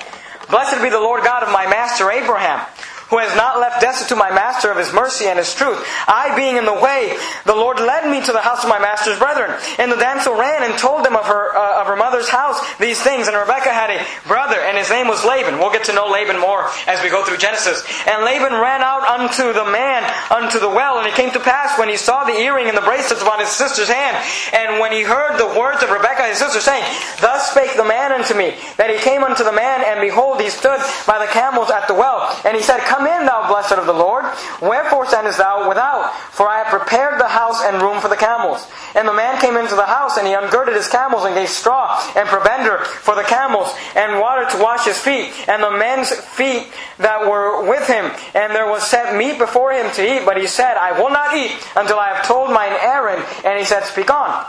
[0.48, 2.64] Blessed be the Lord God of my master Abraham
[3.10, 5.82] who has not left destitute my master of his mercy and his truth.
[6.06, 9.18] I being in the way, the Lord led me to the house of my master's
[9.18, 9.58] brethren.
[9.78, 13.02] And the damsel ran and told them of her uh, of her mother's house these
[13.02, 13.28] things.
[13.28, 15.58] And Rebekah had a brother, and his name was Laban.
[15.58, 17.82] We'll get to know Laban more as we go through Genesis.
[18.06, 21.78] And Laban ran out unto the man unto the well, and it came to pass
[21.78, 24.16] when he saw the earring and the bracelets upon his sister's hand,
[24.52, 26.84] and when he heard the words of Rebekah his sister, saying,
[27.20, 30.48] Thus spake the man unto me, that he came unto the man, and behold, he
[30.48, 33.72] stood by the camels at the well, and he said, Come Come in, thou blessed
[33.72, 34.26] of the Lord.
[34.60, 36.12] Wherefore standest thou without?
[36.32, 38.68] For I have prepared the house and room for the camels.
[38.94, 41.96] And the man came into the house, and he ungirded his camels, and gave straw
[42.14, 46.68] and provender for the camels, and water to wash his feet, and the men's feet
[46.98, 48.12] that were with him.
[48.34, 51.34] And there was set meat before him to eat, but he said, I will not
[51.34, 53.24] eat until I have told mine errand.
[53.46, 54.44] And he said, Speak on.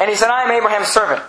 [0.00, 1.22] And he said, I am Abraham's servant.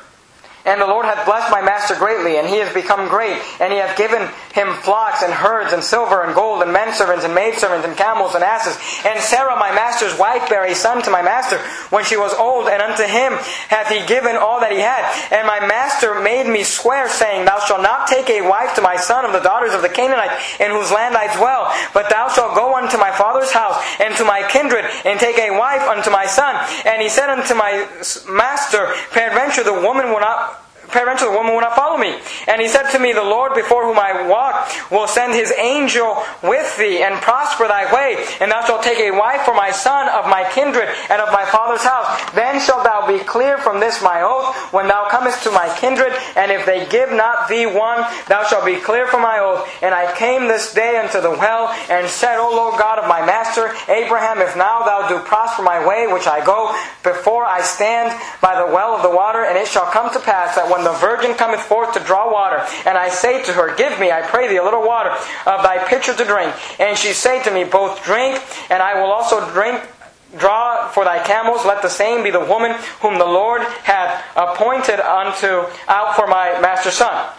[0.64, 3.80] And the Lord hath blessed my master greatly, and he has become great, and he
[3.80, 7.98] hath given him flocks and herds and silver and gold and menservants and maidservants and
[7.98, 8.78] camels and asses.
[9.06, 11.58] And Sarah my master's wife bare a son to my master
[11.90, 13.34] when she was old, and unto him
[13.74, 15.02] hath he given all that he had.
[15.34, 18.98] And my master made me swear, saying, Thou shalt not take a wife to my
[18.98, 22.54] son of the daughters of the Canaanites in whose land I dwell, but thou shalt
[22.54, 26.28] go unto my father's house and to my kindred, and take a wife unto my
[26.28, 26.54] son.
[26.86, 27.88] And he said unto my
[28.30, 30.51] master, Peradventure the woman will not
[30.92, 32.20] the woman will not follow me.
[32.48, 36.24] And he said to me, The Lord before whom I walk will send his angel
[36.44, 38.26] with thee and prosper thy way.
[38.40, 41.46] And thou shalt take a wife for my son of my kindred and of my
[41.46, 42.08] father's house.
[42.34, 46.14] Then shalt thou be clear from this my oath when thou comest to my kindred.
[46.36, 49.68] And if they give not thee one, thou shalt be clear from my oath.
[49.82, 53.26] And I came this day unto the well and said, O Lord God of my
[53.26, 58.12] master Abraham, if now thou do prosper my way which I go, before I stand
[58.42, 60.94] by the well of the water, and it shall come to pass that when the
[60.94, 64.48] virgin cometh forth to draw water, and I say to her, Give me, I pray
[64.48, 66.54] thee, a little water of thy pitcher to drink.
[66.80, 69.82] And she say to me, Both drink, and I will also drink
[70.38, 75.00] draw for thy camels, let the same be the woman whom the Lord hath appointed
[75.00, 77.34] unto out for my master's son.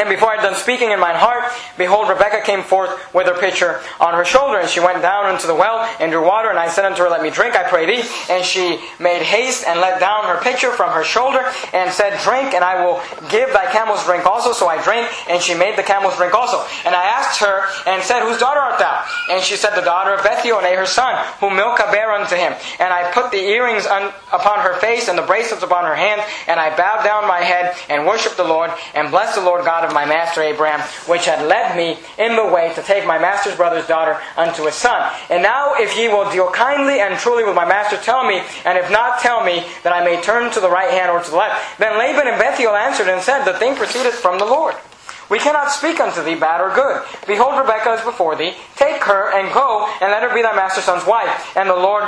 [0.00, 3.36] And before I had done speaking in mine heart, behold, Rebekah came forth with her
[3.38, 6.48] pitcher on her shoulder, and she went down into the well and drew water.
[6.48, 8.08] And I said unto her, Let me drink, I pray thee.
[8.30, 12.54] And she made haste and let down her pitcher from her shoulder, and said, Drink,
[12.54, 14.52] and I will give thy camels drink also.
[14.52, 16.64] So I drank, and she made the camels drink also.
[16.86, 19.04] And I asked her, and said, Whose daughter art thou?
[19.28, 22.54] And she said, The daughter of Bethuel, and her son, whom Milcah bare unto him.
[22.78, 26.22] And I put the earrings un- upon her face, and the bracelets upon her hand,
[26.48, 29.84] and I bowed down my head, and worshipped the Lord, and blessed the Lord God
[29.84, 33.18] of of my master Abraham, which had led me in the way to take my
[33.18, 35.12] master's brother's daughter unto his son.
[35.28, 38.78] And now, if ye will deal kindly and truly with my master, tell me, and
[38.78, 41.36] if not, tell me, that I may turn to the right hand or to the
[41.36, 41.78] left.
[41.78, 44.74] Then Laban and Bethuel answered and said, The thing proceedeth from the Lord.
[45.28, 47.02] We cannot speak unto thee bad or good.
[47.26, 48.54] Behold, Rebekah is before thee.
[48.74, 51.56] Take her and go, and let her be thy master's son's wife.
[51.56, 52.04] And the Lord,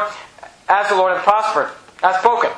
[0.68, 1.70] as the Lord hath prospered,
[2.02, 2.50] hath spoken.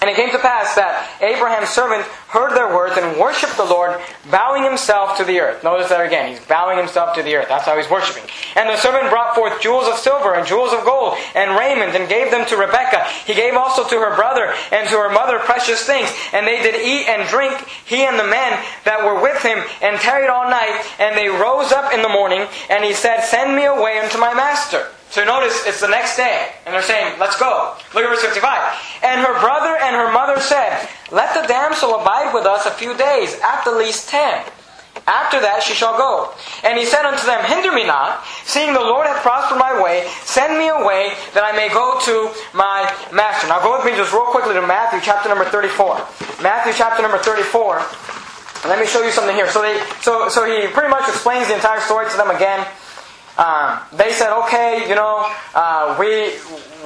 [0.00, 4.00] And it came to pass that Abraham's servant heard their words and worshipped the Lord,
[4.30, 5.62] bowing himself to the earth.
[5.62, 6.30] Notice that again.
[6.30, 7.48] He's bowing himself to the earth.
[7.48, 8.24] That's how he's worshiping.
[8.56, 12.08] And the servant brought forth jewels of silver and jewels of gold and raiment and
[12.08, 13.04] gave them to Rebekah.
[13.26, 16.08] He gave also to her brother and to her mother precious things.
[16.32, 20.00] And they did eat and drink, he and the men that were with him, and
[20.00, 20.80] tarried all night.
[20.98, 24.32] And they rose up in the morning, and he said, Send me away unto my
[24.32, 24.88] master.
[25.10, 27.74] So notice it's the next day, and they're saying, Let's go.
[27.94, 29.02] Look at verse 55.
[29.02, 32.96] And her brother and her mother said, Let the damsel abide with us a few
[32.96, 34.44] days, at the least ten.
[35.06, 36.30] After that she shall go.
[36.62, 40.06] And he said unto them, Hinder me not, seeing the Lord hath prospered my way,
[40.22, 43.48] send me away that I may go to my master.
[43.48, 45.98] Now go with me just real quickly to Matthew chapter number 34.
[46.42, 47.82] Matthew chapter number 34.
[48.70, 49.50] let me show you something here.
[49.50, 52.62] So, they, so, so he pretty much explains the entire story to them again.
[53.38, 56.36] Um, they said, okay, you know, uh, we,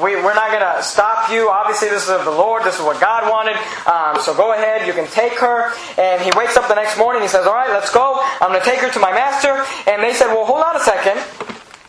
[0.03, 1.49] we, we're not going to stop you.
[1.51, 2.65] Obviously, this is of the Lord.
[2.65, 3.57] This is what God wanted.
[3.87, 4.87] Um, so go ahead.
[4.87, 5.73] You can take her.
[5.99, 7.23] And he wakes up the next morning.
[7.23, 8.21] He says, all right, let's go.
[8.41, 9.65] I'm going to take her to my master.
[9.91, 11.19] And they said, well, hold on a second.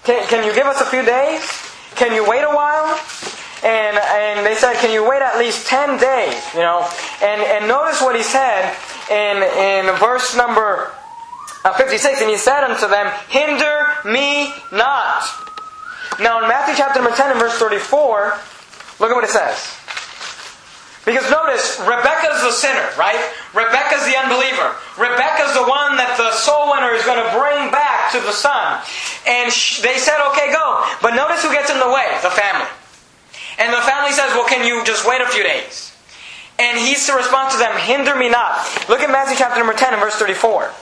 [0.04, 1.41] Can, can you give us a few days?
[1.96, 3.00] Can you wait a while?
[3.63, 6.44] And, and they said, can you wait at least 10 days?
[6.54, 6.88] You know,
[7.22, 8.76] and, and notice what he said
[9.10, 10.94] in, in verse number
[11.65, 15.25] uh, 56, and he said unto them, Hinder me not.
[16.21, 18.38] Now in Matthew chapter number 10 and verse 34,
[19.01, 19.73] look at what it says.
[21.06, 23.17] Because notice, Rebecca's the sinner, right?
[23.54, 24.73] Rebecca's the unbeliever.
[24.97, 28.82] Rebecca's the one that the soul winner is going to bring back to the son.
[29.25, 29.54] And
[29.86, 30.86] they said, okay, go.
[31.06, 32.10] But notice who gets in the way?
[32.25, 32.69] The family.
[33.62, 35.93] And the family says, well, can you just wait a few days?
[36.58, 38.65] And he's to respond to them, hinder me not.
[38.89, 40.73] Look at Matthew chapter number 10 and verse 34.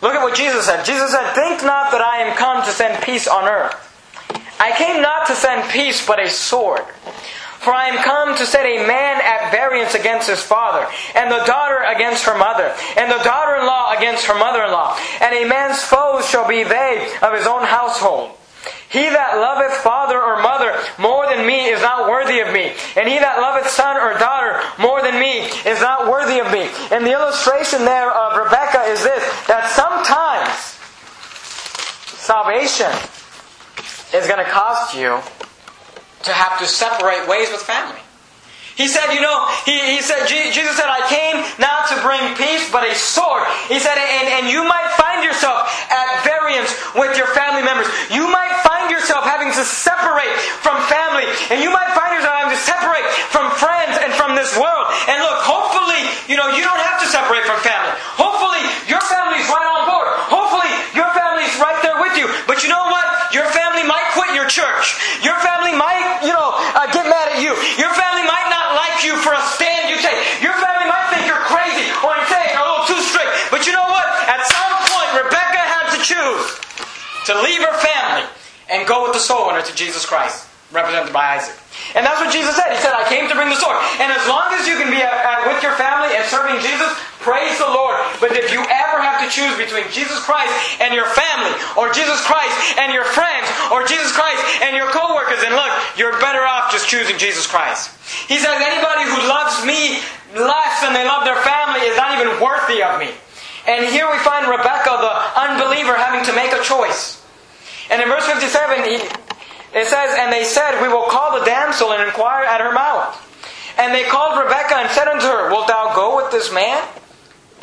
[0.00, 0.84] Look at what Jesus said.
[0.84, 3.74] Jesus said, Think not that I am come to send peace on earth.
[4.60, 6.82] I came not to send peace, but a sword.
[7.58, 11.44] For I am come to set a man at variance against his father, and the
[11.44, 14.96] daughter against her mother, and the daughter in law against her mother in law.
[15.20, 18.30] And a man's foes shall be they of his own household.
[18.90, 22.72] He that loveth father or mother more than me is not worthy of me.
[22.96, 26.72] And he that loveth son or daughter more than me is not worthy of me.
[26.90, 30.56] And the illustration there of Rebecca is this that sometimes
[32.16, 32.88] salvation
[34.16, 35.20] is going to cost you
[36.24, 38.00] to have to separate ways with family.
[38.78, 42.70] He said, you know, he, he said, Jesus said, I came not to bring peace,
[42.70, 43.42] but a sword.
[43.66, 47.90] He said, and, and you might find yourself at variance with your family members.
[48.06, 50.30] You might find yourself having to separate
[50.62, 53.02] from family, and you might find yourself having to separate
[53.34, 54.86] from friends and from this world.
[55.10, 55.98] And look, hopefully,
[56.30, 57.98] you know, you don't have to separate from family.
[58.14, 60.08] Hopefully, your family's right on board.
[60.30, 62.30] Hopefully, your family's right there with you.
[62.46, 63.06] But you know what?
[63.34, 64.96] Your family might quit your church.
[65.26, 67.52] Your family might, you know, uh, get mad at you.
[67.76, 70.16] Your family might not like you for a stand you take.
[70.40, 73.30] Your family might think you're crazy or you take a little too strict.
[73.52, 74.06] But you know what?
[74.28, 75.60] At some point, Rebecca
[76.36, 78.28] had to leave her family
[78.68, 81.56] and go with the soul winner to Jesus Christ, represented by Isaac.
[81.96, 82.74] And that's what Jesus said.
[82.74, 83.78] He said, I came to bring the sword.
[84.02, 86.90] And as long as you can be at, at, with your family and serving Jesus,
[87.24, 87.96] praise the Lord.
[88.20, 90.52] But if you ever have to choose between Jesus Christ
[90.84, 95.40] and your family, or Jesus Christ and your friends, or Jesus Christ and your co-workers,
[95.46, 97.94] and look, you're better off just choosing Jesus Christ.
[98.28, 100.02] He says, anybody who loves me
[100.36, 103.14] less than they love their family is not even worthy of me.
[103.68, 107.24] And here we find Rebecca, the unbeliever, having to make a choice.
[107.90, 112.02] And in verse 57, it says, And they said, We will call the damsel and
[112.02, 113.16] inquire at her mouth.
[113.78, 116.86] And they called Rebekah and said unto her, Wilt thou go with this man?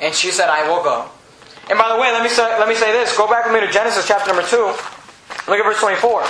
[0.01, 1.07] And she said, I will go.
[1.69, 3.15] And by the way, let me say, let me say this.
[3.15, 4.57] Go back with me to Genesis chapter number 2.
[5.47, 6.25] Look at verse 24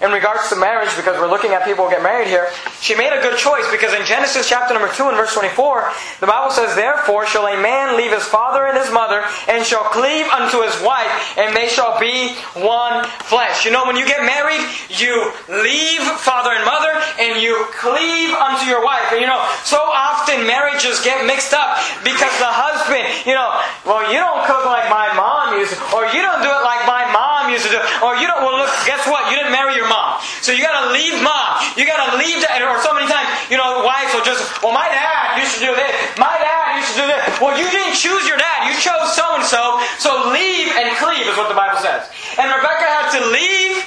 [0.00, 2.48] in regards to marriage, because we're looking at people who get married here,
[2.80, 6.26] she made a good choice because in Genesis chapter number 2 and verse 24, the
[6.26, 10.26] Bible says, Therefore shall a man leave his father and his mother, and shall cleave
[10.32, 13.64] unto his wife, and they shall be one flesh.
[13.64, 18.64] You know, when you get married, you leave father and mother, and you cleave unto
[18.64, 19.12] your wife.
[19.12, 23.52] And you know, so often marriages get mixed up because the husband, you know,
[23.84, 27.04] well, you don't cook like my mom used, or you don't do it like my
[27.12, 29.30] mom used to do, or you don't, well, look, guess what?
[29.30, 30.22] You didn't marry your mom.
[30.40, 31.60] So you gotta leave mom.
[31.76, 32.62] You gotta leave dad.
[32.62, 35.72] Or so many times, you know, wives will just, well, my dad used to do
[35.74, 35.92] this.
[36.18, 37.22] My dad used to do this.
[37.40, 38.70] Well, you didn't choose your dad.
[38.70, 39.80] You chose so and so.
[39.98, 42.08] So leave and cleave is what the Bible says.
[42.38, 43.84] And Rebecca had to leave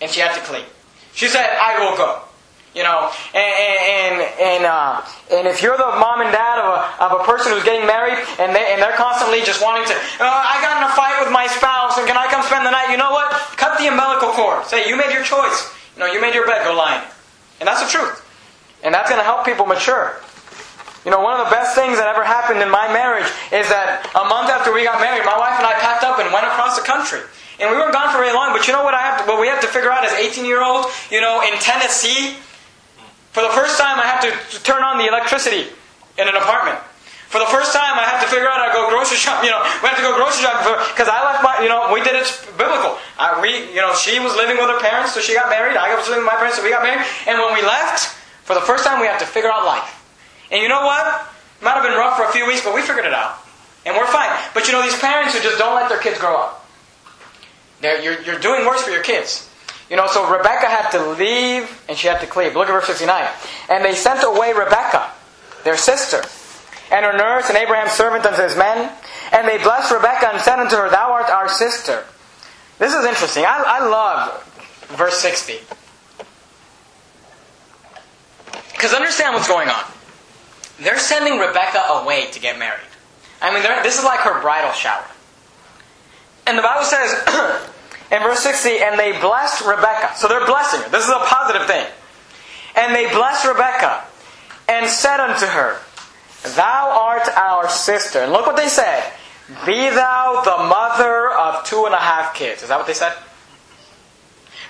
[0.00, 0.68] and she had to cleave.
[1.12, 2.29] She said, I will go.
[2.70, 5.02] You know, and and and, uh,
[5.32, 8.14] and if you're the mom and dad of a, of a person who's getting married
[8.38, 11.34] and they and they're constantly just wanting to, uh, I got in a fight with
[11.34, 12.94] my spouse and can I come spend the night?
[12.94, 13.34] You know what?
[13.58, 14.66] Cut the umbilical cord.
[14.66, 15.74] Say you made your choice.
[15.96, 16.62] You know, you made your bed.
[16.62, 17.10] Go lie in it.
[17.58, 18.22] And that's the truth.
[18.82, 20.16] And that's going to help people mature.
[21.04, 24.04] You know, one of the best things that ever happened in my marriage is that
[24.12, 26.76] a month after we got married, my wife and I packed up and went across
[26.76, 27.24] the country.
[27.60, 29.40] And we weren't gone for very long, but you know what I have to, what
[29.40, 32.36] we have to figure out as 18 year olds, you know, in Tennessee,
[33.30, 35.70] for the first time, I have to turn on the electricity
[36.18, 36.78] in an apartment.
[37.30, 39.42] For the first time, I have to figure out how to go grocery shop.
[39.46, 41.62] You know, we have to go grocery shopping because I left my.
[41.62, 42.26] You know, we did it
[42.58, 42.98] biblical.
[43.22, 45.78] I, we, you know, she was living with her parents, so she got married.
[45.78, 47.06] I was living with my parents, so we got married.
[47.30, 49.94] And when we left, for the first time, we had to figure out life.
[50.50, 51.06] And you know what?
[51.06, 53.38] It might have been rough for a few weeks, but we figured it out,
[53.86, 54.34] and we're fine.
[54.50, 56.66] But you know, these parents who just don't let their kids grow up,
[57.82, 59.49] you're, you're doing worse for your kids.
[59.90, 62.54] You know, so Rebecca had to leave and she had to cleave.
[62.54, 63.28] Look at verse 69.
[63.68, 65.10] And they sent away Rebecca,
[65.64, 66.22] their sister,
[66.92, 68.92] and her nurse, and Abraham's servant unto his men.
[69.32, 72.04] And they blessed Rebecca and said unto her, Thou art our sister.
[72.78, 73.44] This is interesting.
[73.44, 74.44] I, I love
[74.96, 75.58] verse 60.
[78.72, 79.84] Because understand what's going on.
[80.78, 82.80] They're sending Rebecca away to get married.
[83.42, 85.04] I mean, this is like her bridal shower.
[86.46, 87.12] And the Bible says,
[88.10, 90.14] in verse 60, and they blessed Rebekah.
[90.16, 90.88] So they're blessing her.
[90.90, 91.86] This is a positive thing.
[92.76, 94.04] And they blessed Rebekah
[94.68, 95.78] and said unto her,
[96.56, 98.20] Thou art our sister.
[98.20, 99.12] And look what they said.
[99.66, 102.62] Be thou the mother of two and a half kids.
[102.62, 103.12] Is that what they said?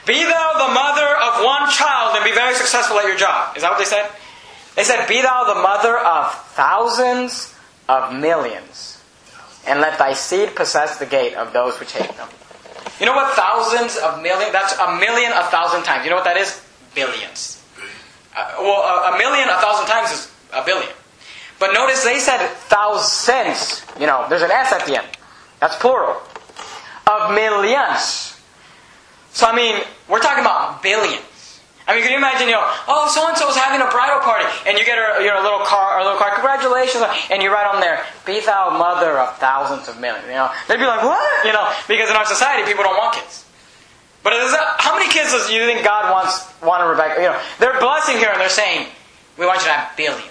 [0.06, 3.56] Be thou the mother of one child and be very successful at your job.
[3.56, 4.10] Is that what they said?
[4.76, 7.54] They said, Be thou the mother of thousands
[7.88, 9.02] of millions,
[9.66, 12.28] and let thy seed possess the gate of those which hate them.
[13.00, 14.52] You know what thousands of million?
[14.52, 16.04] That's a million a thousand times.
[16.04, 16.60] You know what that is?
[16.94, 17.64] Billions.
[18.36, 20.92] Uh, well, a, a million a thousand times is a billion.
[21.58, 23.84] But notice they said thousands.
[23.98, 25.08] You know, there's an S at the end.
[25.60, 26.20] That's plural.
[27.06, 28.38] Of millions.
[29.32, 31.24] So, I mean, we're talking about billions.
[31.90, 34.22] I mean, can you imagine, you know, oh, so and so is having a bridal
[34.22, 37.02] party, and you get a, you know, a little car, a little car, congratulations,
[37.34, 40.22] and you write on there, be thou mother of thousands of millions.
[40.30, 41.18] You know, they'd be like, what?
[41.42, 43.42] You know, because in our society, people don't want kids.
[44.22, 47.18] But is that, how many kids do you think God wants, wanted Rebecca?
[47.18, 48.86] You know, they're blessing here, and they're saying,
[49.34, 50.29] we want you to have billions.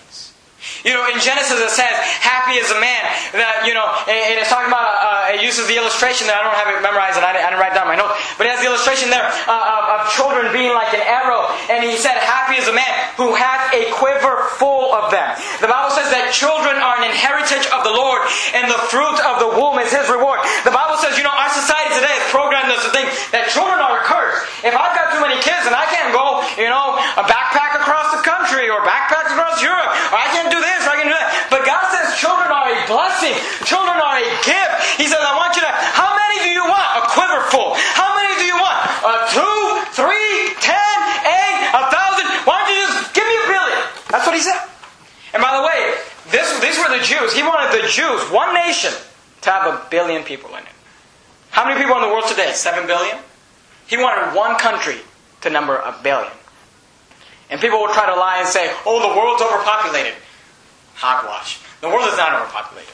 [0.83, 3.03] You know, in Genesis it says, happy is a man
[3.35, 6.55] that, you know, and it's talking about, uh, it uses the illustration that I don't
[6.55, 8.59] have it memorized and I didn't, I didn't write down my notes, but it has
[8.59, 11.47] the illustration there uh, of, of, children being like an arrow.
[11.71, 15.31] And he said, happy is a man who hath a quiver full of them.
[15.63, 19.39] The Bible says that children are an inheritance of the Lord and the fruit of
[19.39, 20.43] the womb is his reward.
[20.67, 23.79] The Bible says, you know, our society today is programmed us to think that children
[23.79, 24.43] are a curse.
[24.65, 28.11] If I've got too many kids and I can't go, you know, a backpack across
[28.11, 31.51] the country or backpack across Europe, I can't do this this, I can do that.
[31.51, 33.35] But God says children are a blessing.
[33.67, 34.73] Children are a gift.
[34.95, 36.87] He says, I want you to, how many do you want?
[36.95, 37.75] A quiver full.
[37.75, 38.79] How many do you want?
[39.03, 39.59] A two,
[39.91, 40.95] three, ten,
[41.27, 42.27] eight, a thousand?
[42.47, 43.79] Why don't you just give me a billion?
[44.07, 44.59] That's what he said.
[45.35, 45.99] And by the way,
[46.31, 47.35] this, these were the Jews.
[47.35, 48.95] He wanted the Jews, one nation,
[49.43, 50.75] to have a billion people in it.
[51.51, 52.55] How many people in the world today?
[52.55, 53.19] Seven billion?
[53.87, 55.01] He wanted one country
[55.41, 56.31] to number a billion.
[57.49, 60.13] And people will try to lie and say, oh, the world's overpopulated
[60.95, 61.59] hogwash.
[61.81, 62.93] The world is not overpopulated.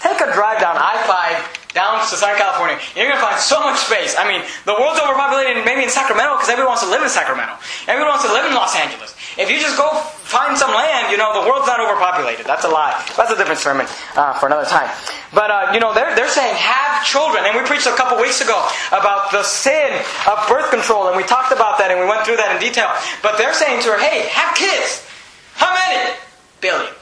[0.00, 2.78] Take a drive down I 5 down to Southern California.
[2.94, 4.16] You're going to find so much space.
[4.18, 7.54] I mean, the world's overpopulated maybe in Sacramento because everyone wants to live in Sacramento.
[7.86, 9.14] Everyone wants to live in Los Angeles.
[9.38, 9.90] If you just go
[10.26, 12.46] find some land, you know, the world's not overpopulated.
[12.46, 12.98] That's a lie.
[13.16, 13.86] That's a different sermon
[14.18, 14.90] uh, for another time.
[15.32, 17.46] But, uh, you know, they're, they're saying have children.
[17.46, 18.58] And we preached a couple weeks ago
[18.90, 19.94] about the sin
[20.26, 21.06] of birth control.
[21.06, 22.90] And we talked about that and we went through that in detail.
[23.22, 25.06] But they're saying to her, hey, have kids.
[25.54, 26.18] How many?
[26.60, 26.92] Billion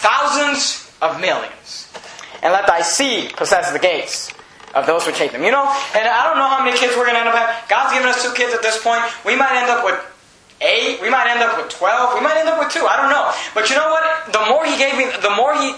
[0.00, 1.79] thousands Thousands of millions,
[2.42, 4.32] and let thy seed possess the gates
[4.74, 5.42] of those which hate them.
[5.42, 7.56] You know, and I don't know how many kids we're going to end up having.
[7.68, 9.02] God's given us two kids at this point.
[9.24, 9.98] We might end up with
[10.60, 11.00] eight.
[11.02, 12.14] We might end up with twelve.
[12.14, 12.86] We might end up with two.
[12.86, 13.32] I don't know.
[13.54, 14.04] But you know what?
[14.32, 15.74] The more He gave me, the more He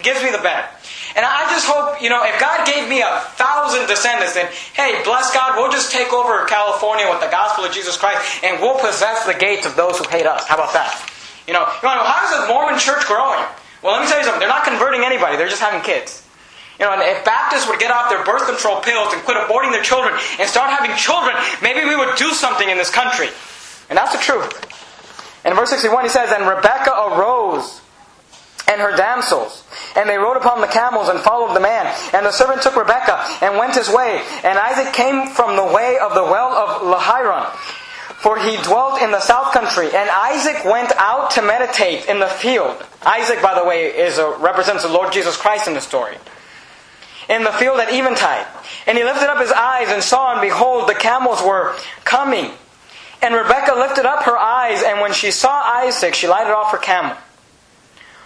[0.00, 0.68] gives me, the better.
[1.16, 4.46] And I just hope, you know, if God gave me a thousand descendants, then
[4.76, 8.60] hey, bless God, we'll just take over California with the gospel of Jesus Christ, and
[8.60, 10.46] we'll possess the gates of those who hate us.
[10.46, 10.92] How about that?
[11.48, 13.42] You know, you know, how is the Mormon church growing?
[13.82, 14.40] Well, let me tell you something.
[14.40, 15.36] They're not converting anybody.
[15.36, 16.24] They're just having kids.
[16.78, 19.72] You know, and if Baptists would get off their birth control pills and quit aborting
[19.72, 23.28] their children and start having children, maybe we would do something in this country.
[23.90, 24.52] And that's the truth.
[25.44, 27.80] In verse 61, he says, And Rebekah arose
[28.68, 29.64] and her damsels.
[29.96, 31.86] And they rode upon the camels and followed the man.
[32.12, 34.22] And the servant took Rebekah and went his way.
[34.44, 37.48] And Isaac came from the way of the well of Laharon
[38.18, 39.86] for he dwelt in the south country.
[39.86, 42.84] And Isaac went out to meditate in the field.
[43.06, 46.16] Isaac, by the way, is a, represents the Lord Jesus Christ in the story.
[47.28, 48.46] In the field at eventide.
[48.86, 52.50] And he lifted up his eyes and saw, and behold, the camels were coming.
[53.22, 56.78] And Rebekah lifted up her eyes, and when she saw Isaac, she lighted off her
[56.78, 57.16] camel.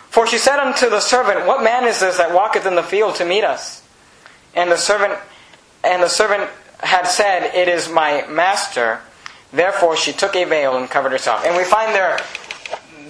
[0.08, 3.16] For she said unto the servant, What man is this that walketh in the field
[3.16, 3.82] to meet us?
[4.54, 5.18] And the servant
[5.84, 9.00] and the servant had said, It is my master.
[9.52, 11.44] Therefore, she took a veil and covered herself.
[11.44, 12.18] And we find there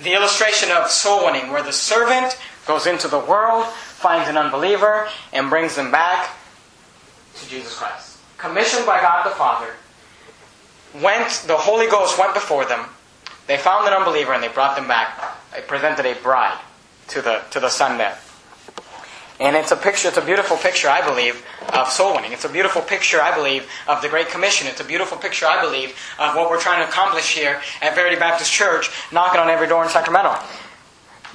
[0.02, 2.36] the illustration of soul winning, where the servant
[2.66, 6.30] goes into the world, finds an unbeliever, and brings them back
[7.36, 8.18] to Jesus Christ.
[8.38, 9.74] Commissioned by God the Father,
[11.00, 12.86] went the Holy Ghost went before them.
[13.46, 15.20] They found an unbeliever and they brought them back.
[15.54, 16.58] They presented a bride
[17.08, 18.18] to the to the son there.
[19.42, 22.30] And it's a picture, it's a beautiful picture, I believe, of soul winning.
[22.30, 24.68] It's a beautiful picture, I believe, of the Great Commission.
[24.68, 28.14] It's a beautiful picture, I believe, of what we're trying to accomplish here at Verity
[28.14, 30.36] Baptist Church, knocking on every door in Sacramento.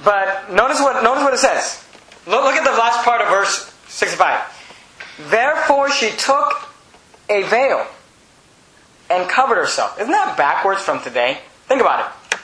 [0.02, 1.84] But notice what, notice what it says.
[2.26, 4.40] Look, look at the last part of verse 65.
[5.28, 6.66] Therefore she took
[7.28, 7.86] a veil
[9.10, 10.00] and covered herself.
[10.00, 11.40] Isn't that backwards from today?
[11.66, 12.38] Think about it.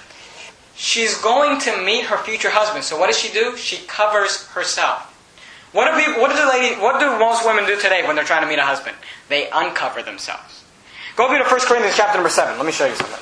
[0.77, 2.85] She's going to meet her future husband.
[2.85, 3.57] So what does she do?
[3.57, 5.13] She covers herself.
[5.75, 6.39] What do people, what do
[6.81, 8.95] what do most women do today when they're trying to meet a husband?
[9.29, 10.63] They uncover themselves.
[11.17, 12.57] Go over to 1 Corinthians chapter number 7.
[12.57, 13.19] Let me show you something.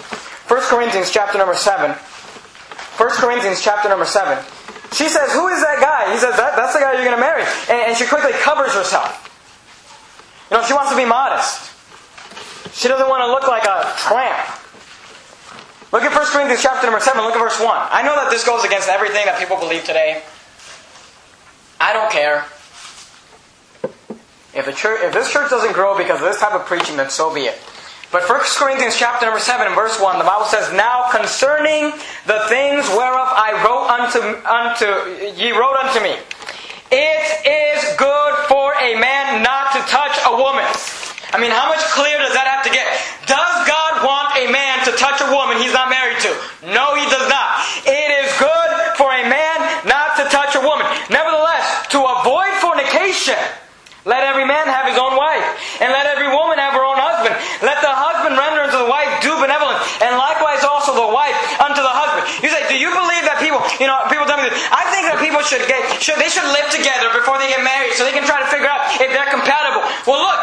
[0.53, 1.96] 1 Corinthians chapter number 7.
[1.96, 4.36] 1 Corinthians chapter number 7.
[4.92, 6.12] She says, Who is that guy?
[6.12, 7.44] He says, that, That's the guy you're going to marry.
[7.72, 9.16] And, and she quickly covers herself.
[10.53, 11.72] You know, she wants to be modest.
[12.76, 14.44] She doesn't want to look like a tramp.
[15.88, 17.16] Look at 1 Corinthians chapter number 7.
[17.24, 17.64] Look at verse 1.
[17.64, 20.20] I know that this goes against everything that people believe today.
[21.83, 22.47] I don't care.
[24.55, 27.11] If, the church, if this church doesn't grow because of this type of preaching, then
[27.11, 27.59] so be it.
[28.12, 31.91] But 1 Corinthians chapter number 7 and verse 1, the Bible says, Now concerning
[32.30, 34.87] the things whereof I wrote unto, unto
[35.35, 36.14] ye wrote unto me,
[36.95, 40.68] it is good for a man not to touch a woman.
[41.35, 42.85] I mean, how much clearer does that have to get?
[43.24, 46.30] Does God want a man to touch a woman he's not married to?
[46.68, 47.64] No, he does not.
[47.89, 48.70] It is good
[49.01, 49.57] for a man
[49.89, 50.85] not to touch a woman.
[51.09, 53.41] Nevertheless, to avoid fornication,
[54.03, 55.46] let every man have his own wife,
[55.78, 57.38] and let every woman have her own husband.
[57.62, 61.78] Let the husband render unto the wife due benevolence, and likewise also the wife unto
[61.78, 62.26] the husband.
[62.42, 64.59] You say, do you believe that people, you know, people tell me this.
[64.74, 67.94] I think that people should get, should, they should live together before they get married,
[67.94, 69.86] so they can try to figure out if they're compatible.
[70.11, 70.40] Well, look,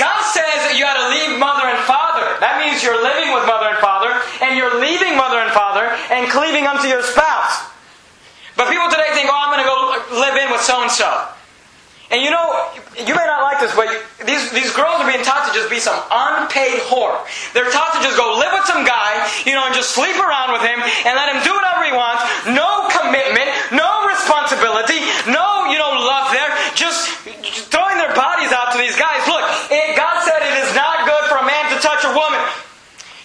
[0.00, 2.24] God says that you got to leave mother and father.
[2.40, 6.26] That means you're living with mother and father, and you're leaving mother and father, and
[6.32, 7.68] cleaving unto your spouse.
[8.56, 9.76] But people today think, oh, I'm going to go
[10.18, 11.10] live in with so and so.
[12.14, 12.46] And you know,
[12.94, 13.90] you may not like this, but
[14.22, 17.18] these, these girls are being taught to just be some unpaid whore.
[17.58, 20.54] They're taught to just go live with some guy, you know, and just sleep around
[20.54, 22.22] with him and let him do whatever he wants.
[22.46, 26.54] No commitment, no responsibility, no, you know, love there.
[26.78, 27.10] Just
[27.74, 29.18] throwing their bodies out to these guys.
[29.26, 29.42] Look,
[29.74, 32.38] it, God said it is not good for a man to touch a woman.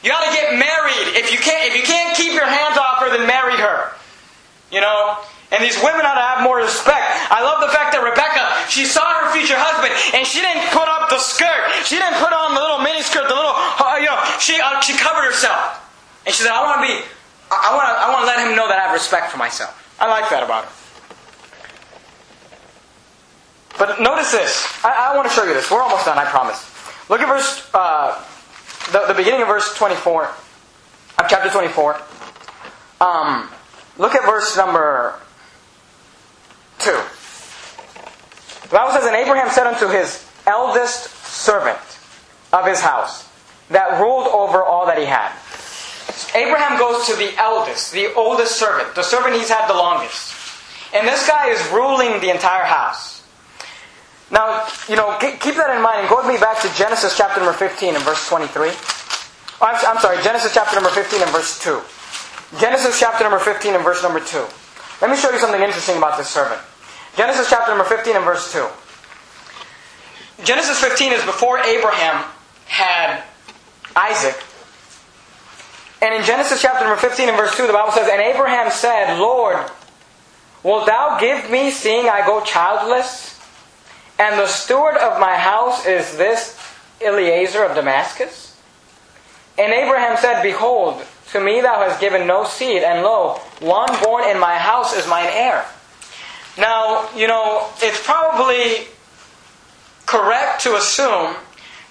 [0.02, 1.14] You got to get married.
[1.14, 3.94] If you can't, if you can't keep your hands off her, then marry her.
[4.74, 5.22] You know.
[5.50, 7.10] And these women ought to have more respect.
[7.34, 8.29] I love the fact that Rebecca,
[8.70, 11.68] she saw her future husband, and she didn't put up the skirt.
[11.86, 14.80] She didn't put on the little mini skirt, the little, uh, you know, she uh,
[14.82, 15.82] she covered herself,
[16.26, 16.96] and she said, "I want to be,
[17.52, 19.74] I want to, I want to let him know that I have respect for myself."
[20.00, 20.72] I like that about her.
[23.78, 24.66] But notice this.
[24.84, 25.70] I, I want to show you this.
[25.72, 26.18] We're almost done.
[26.18, 26.60] I promise.
[27.10, 28.22] Look at verse, uh,
[28.92, 32.00] the, the beginning of verse twenty-four, of chapter twenty-four.
[33.02, 33.50] Um,
[33.98, 35.20] look at verse number
[36.80, 36.92] 2.
[38.70, 41.80] The Bible says, And Abraham said unto his eldest servant
[42.54, 43.28] of his house,
[43.70, 45.34] that ruled over all that he had.
[46.36, 50.36] Abraham goes to the eldest, the oldest servant, the servant he's had the longest.
[50.94, 53.24] And this guy is ruling the entire house.
[54.32, 57.40] Now, you know, keep that in mind and go with me back to Genesis chapter
[57.40, 58.70] number 15 and verse 23.
[58.70, 61.82] Oh, I'm, I'm sorry, Genesis chapter number 15 and verse 2.
[62.60, 64.46] Genesis chapter number 15 and verse number 2.
[65.02, 66.62] Let me show you something interesting about this servant.
[67.20, 68.66] Genesis chapter number 15 and verse 2.
[70.46, 72.24] Genesis 15 is before Abraham
[72.66, 73.24] had
[73.94, 74.42] Isaac.
[76.02, 79.20] And in Genesis chapter number 15 and verse 2, the Bible says, And Abraham said,
[79.20, 79.58] Lord,
[80.64, 83.38] wilt thou give me, seeing I go childless?
[84.18, 86.58] And the steward of my house is this
[87.02, 88.58] Eliezer of Damascus?
[89.58, 91.04] And Abraham said, Behold,
[91.34, 95.06] to me thou hast given no seed, and lo, one born in my house is
[95.06, 95.66] mine heir.
[96.60, 98.88] Now, you know, it's probably
[100.06, 101.36] correct to assume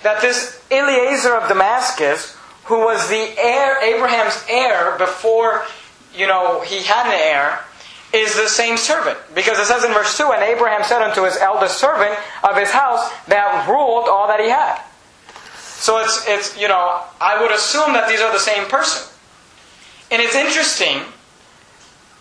[0.02, 5.64] that this Eliezer of Damascus, who was the heir, Abraham's heir before,
[6.14, 7.60] you know, he had an heir,
[8.12, 9.18] is the same servant.
[9.34, 12.70] Because it says in verse 2, And Abraham said unto his eldest servant of his
[12.70, 14.82] house that ruled all that he had.
[15.56, 19.08] So it's, it's, you know, I would assume that these are the same person.
[20.10, 21.02] And it's interesting,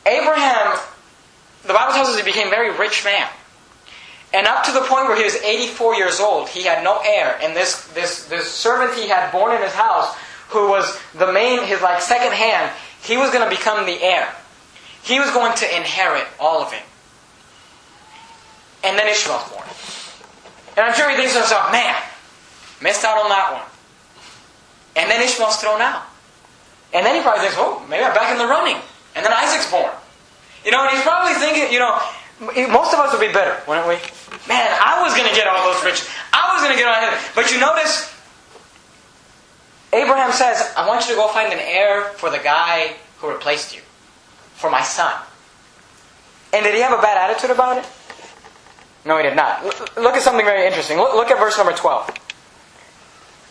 [0.06, 0.78] Abraham,
[1.68, 3.28] the Bible tells us he became a very rich man.
[4.34, 7.38] And up to the point where he was 84 years old, he had no heir.
[7.41, 10.15] And this, this, this servant he had born in his house,
[10.49, 12.72] who was the main, his like second hand,
[13.03, 14.34] he was going to become the heir.
[15.03, 16.84] He was going to inherit all of it.
[18.84, 19.68] And then Ishmael's born.
[20.76, 21.95] And I'm sure he thinks to himself, man,
[22.82, 23.65] missed out on that one.
[24.95, 26.03] And then Ishmael's thrown out.
[26.93, 28.78] And then he probably thinks, oh, maybe I'm back in the running.
[29.15, 29.91] And then Isaac's born.
[30.68, 31.97] You know, and he's probably thinking, you know,
[32.68, 33.95] most of us would be better, wouldn't we?
[34.49, 36.09] Man, I was going to get all those riches.
[36.34, 37.32] I was going to get all that.
[37.34, 38.13] But you notice,
[39.93, 43.74] Abraham says, I want you to go find an heir for the guy who replaced
[43.74, 43.82] you,
[44.55, 45.13] for my son.
[46.51, 47.89] And did he have a bad attitude about it?
[49.05, 49.63] No, he did not.
[49.95, 50.97] Look at something very interesting.
[50.97, 52.09] Look, at verse number 12.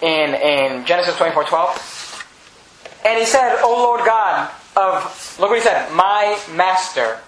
[0.03, 3.01] In, in Genesis 24 12.
[3.07, 7.19] And he said, O Lord God of, look what he said, my master,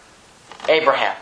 [0.68, 1.16] Abraham.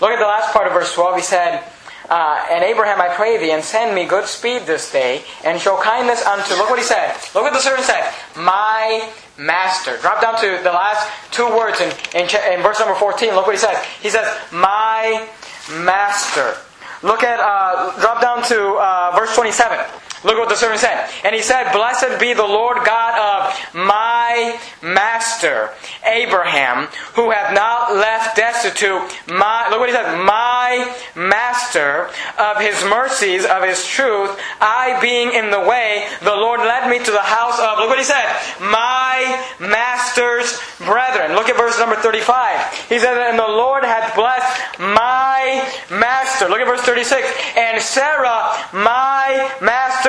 [0.00, 1.16] Look at the last part of verse 12.
[1.16, 1.64] He said,
[2.10, 5.76] uh, And Abraham, I pray thee, and send me good speed this day, and show
[5.80, 7.14] kindness unto, look what he said.
[7.34, 9.96] Look what the servant said, my master.
[9.98, 13.34] Drop down to the last two words in, in, in verse number 14.
[13.34, 13.78] Look what he says.
[14.02, 15.28] He says, my
[15.70, 16.56] master.
[17.02, 19.78] Look at, uh, drop down to uh, verse 27.
[20.26, 21.08] Look what the servant said.
[21.24, 25.70] And he said, Blessed be the Lord God of my master,
[26.04, 32.82] Abraham, who hath not left destitute my, look what he said, my master of his
[32.84, 34.38] mercies, of his truth.
[34.60, 37.98] I being in the way, the Lord led me to the house of, look what
[37.98, 38.26] he said,
[38.60, 41.34] my master's brethren.
[41.34, 42.88] Look at verse number 35.
[42.88, 46.48] He said, And the Lord hath blessed my master.
[46.48, 47.26] Look at verse 36.
[47.56, 49.50] And Sarah, my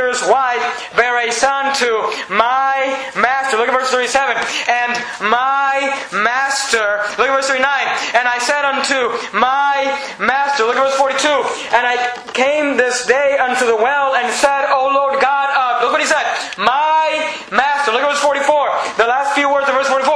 [0.07, 1.91] master's wife, bare a son to
[2.29, 3.57] my master.
[3.57, 4.35] Look at verse 37.
[4.69, 4.93] And
[5.29, 5.91] my
[6.23, 7.67] master, look at verse 39.
[8.15, 9.83] And I said unto my
[10.19, 11.27] master, look at verse 42.
[11.75, 11.95] And I
[12.33, 16.07] came this day unto the well and said, O Lord God of, look what he
[16.07, 16.23] said,
[16.57, 17.91] my master.
[17.91, 18.95] Look at verse 44.
[18.97, 20.07] The last few words of verse 44.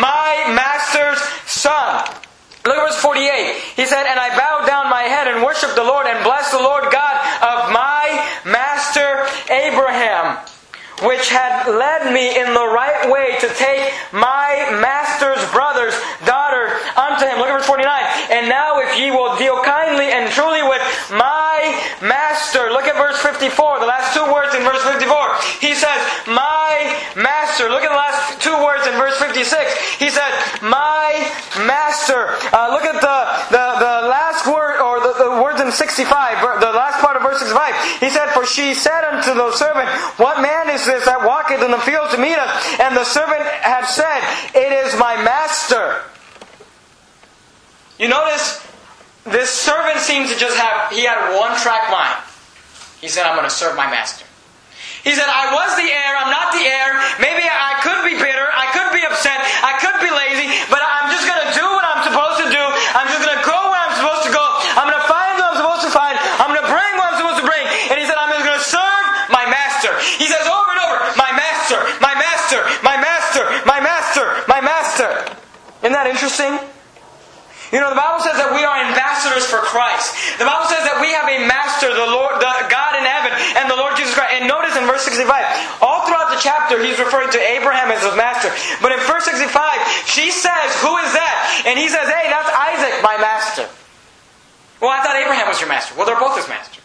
[0.00, 2.04] My master's son.
[2.66, 3.56] Look at verse 48.
[3.76, 6.60] He said, And I bowed down my head and worshiped the Lord and blessed the
[6.60, 8.04] Lord God of my
[8.44, 10.38] master Abraham,
[11.02, 15.94] which had led me in the right way to take my master's brother's
[16.24, 17.38] daughter unto him.
[17.38, 17.88] Look at verse 49.
[18.30, 21.40] And now if ye will deal kindly and truly with my
[22.02, 22.70] master.
[22.70, 25.08] Look at verse 54, the last two words in verse 54.
[25.60, 27.68] He says, My master.
[27.68, 29.44] Look at the last two words in verse 56.
[29.98, 30.30] He said,
[30.62, 31.12] My
[31.66, 32.36] master.
[32.52, 33.18] Uh, look at the,
[33.52, 34.69] the, the last word, or
[35.38, 38.00] words in 65, the last part of verse 65.
[38.00, 41.70] He said, For she said unto the servant, What man is this that walketh in
[41.70, 42.50] the field to meet us?
[42.80, 44.20] And the servant had said,
[44.54, 46.02] It is my master.
[48.00, 48.64] You notice,
[49.28, 52.16] this servant seems to just have, he had one track mind.
[53.00, 54.24] He said, I'm going to serve my master.
[55.04, 56.96] He said, I was the heir, I'm not the heir.
[57.20, 61.08] Maybe I could be bitter, I could be upset, I could be lazy, but I'm
[61.08, 62.64] just going to do what I'm supposed to do.
[62.92, 64.44] I'm just going to go where I'm supposed to go.
[64.76, 66.14] I'm going to find what I'm supposed to find.
[66.36, 67.64] I'm going to bring what I'm supposed to bring.
[67.88, 69.92] And he said, I'm just going to serve my master.
[70.20, 75.08] He says over and over, my master, my master, my master, my master, my master.
[75.80, 76.60] Isn't that interesting?
[77.70, 80.18] You know, the Bible says that we are ambassadors for Christ.
[80.42, 83.30] The Bible says that we have a master, the Lord, the God in heaven,
[83.62, 84.42] and the Lord Jesus Christ.
[84.42, 85.30] And notice in verse 65,
[85.78, 88.50] all throughout the chapter, he's referring to Abraham as his master.
[88.82, 89.46] But in verse 65,
[90.10, 91.62] she says, Who is that?
[91.62, 93.70] And he says, Hey, that's Isaac, my master.
[94.82, 95.94] Well, I thought Abraham was your master.
[95.94, 96.82] Well, they're both his master.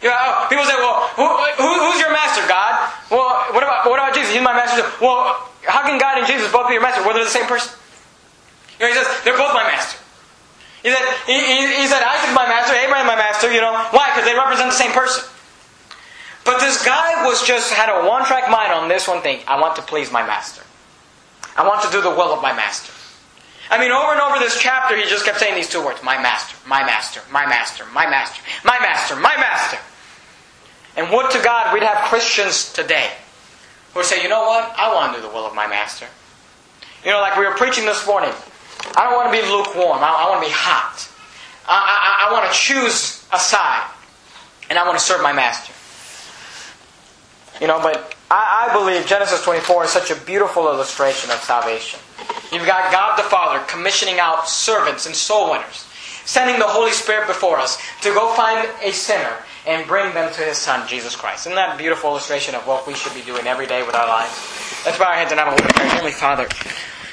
[0.00, 1.24] You know, oh, people say, well, who,
[1.60, 2.92] who, who's your master, God?
[3.10, 4.32] Well, what about, what about Jesus?
[4.32, 4.84] He's my master.
[5.00, 7.02] Well, how can God and Jesus both be your master?
[7.02, 7.72] Well, they're the same person.
[8.78, 9.98] You know, he says, they're both my master.
[10.82, 11.34] He said, he,
[11.82, 12.04] he, said,
[12.36, 13.72] my master, Abraham my master, you know.
[13.90, 14.12] Why?
[14.12, 15.24] Because they represent the same person.
[16.44, 19.40] But this guy was just had a one track mind on this one thing.
[19.48, 20.62] I want to please my master.
[21.56, 22.92] I want to do the will of my master.
[23.68, 26.20] I mean, over and over this chapter, he just kept saying these two words my
[26.22, 29.78] master, my master, my master, my master, my master, my master.
[30.96, 33.10] And would to God we'd have Christians today
[33.92, 34.72] who would say, you know what?
[34.78, 36.06] I want to do the will of my master.
[37.04, 38.30] You know, like we were preaching this morning.
[38.96, 39.98] I don't want to be lukewarm.
[40.02, 41.08] I, I want to be hot.
[41.66, 43.90] I, I, I want to choose a side.
[44.68, 45.72] And I want to serve my master.
[47.60, 52.00] You know, but I, I believe Genesis 24 is such a beautiful illustration of salvation.
[52.52, 55.86] You've got God the Father commissioning out servants and soul winners,
[56.24, 59.32] sending the Holy Spirit before us to go find a sinner
[59.66, 61.46] and bring them to His Son, Jesus Christ.
[61.46, 64.06] Isn't that a beautiful illustration of what we should be doing every day with our
[64.06, 64.32] lives?
[64.84, 65.88] Let's bow our heads and have a word of prayer.
[65.88, 66.46] Heavenly Father,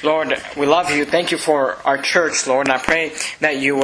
[0.04, 1.06] Lord, we love you.
[1.06, 3.82] Thank you for our church, Lord, and I pray that you would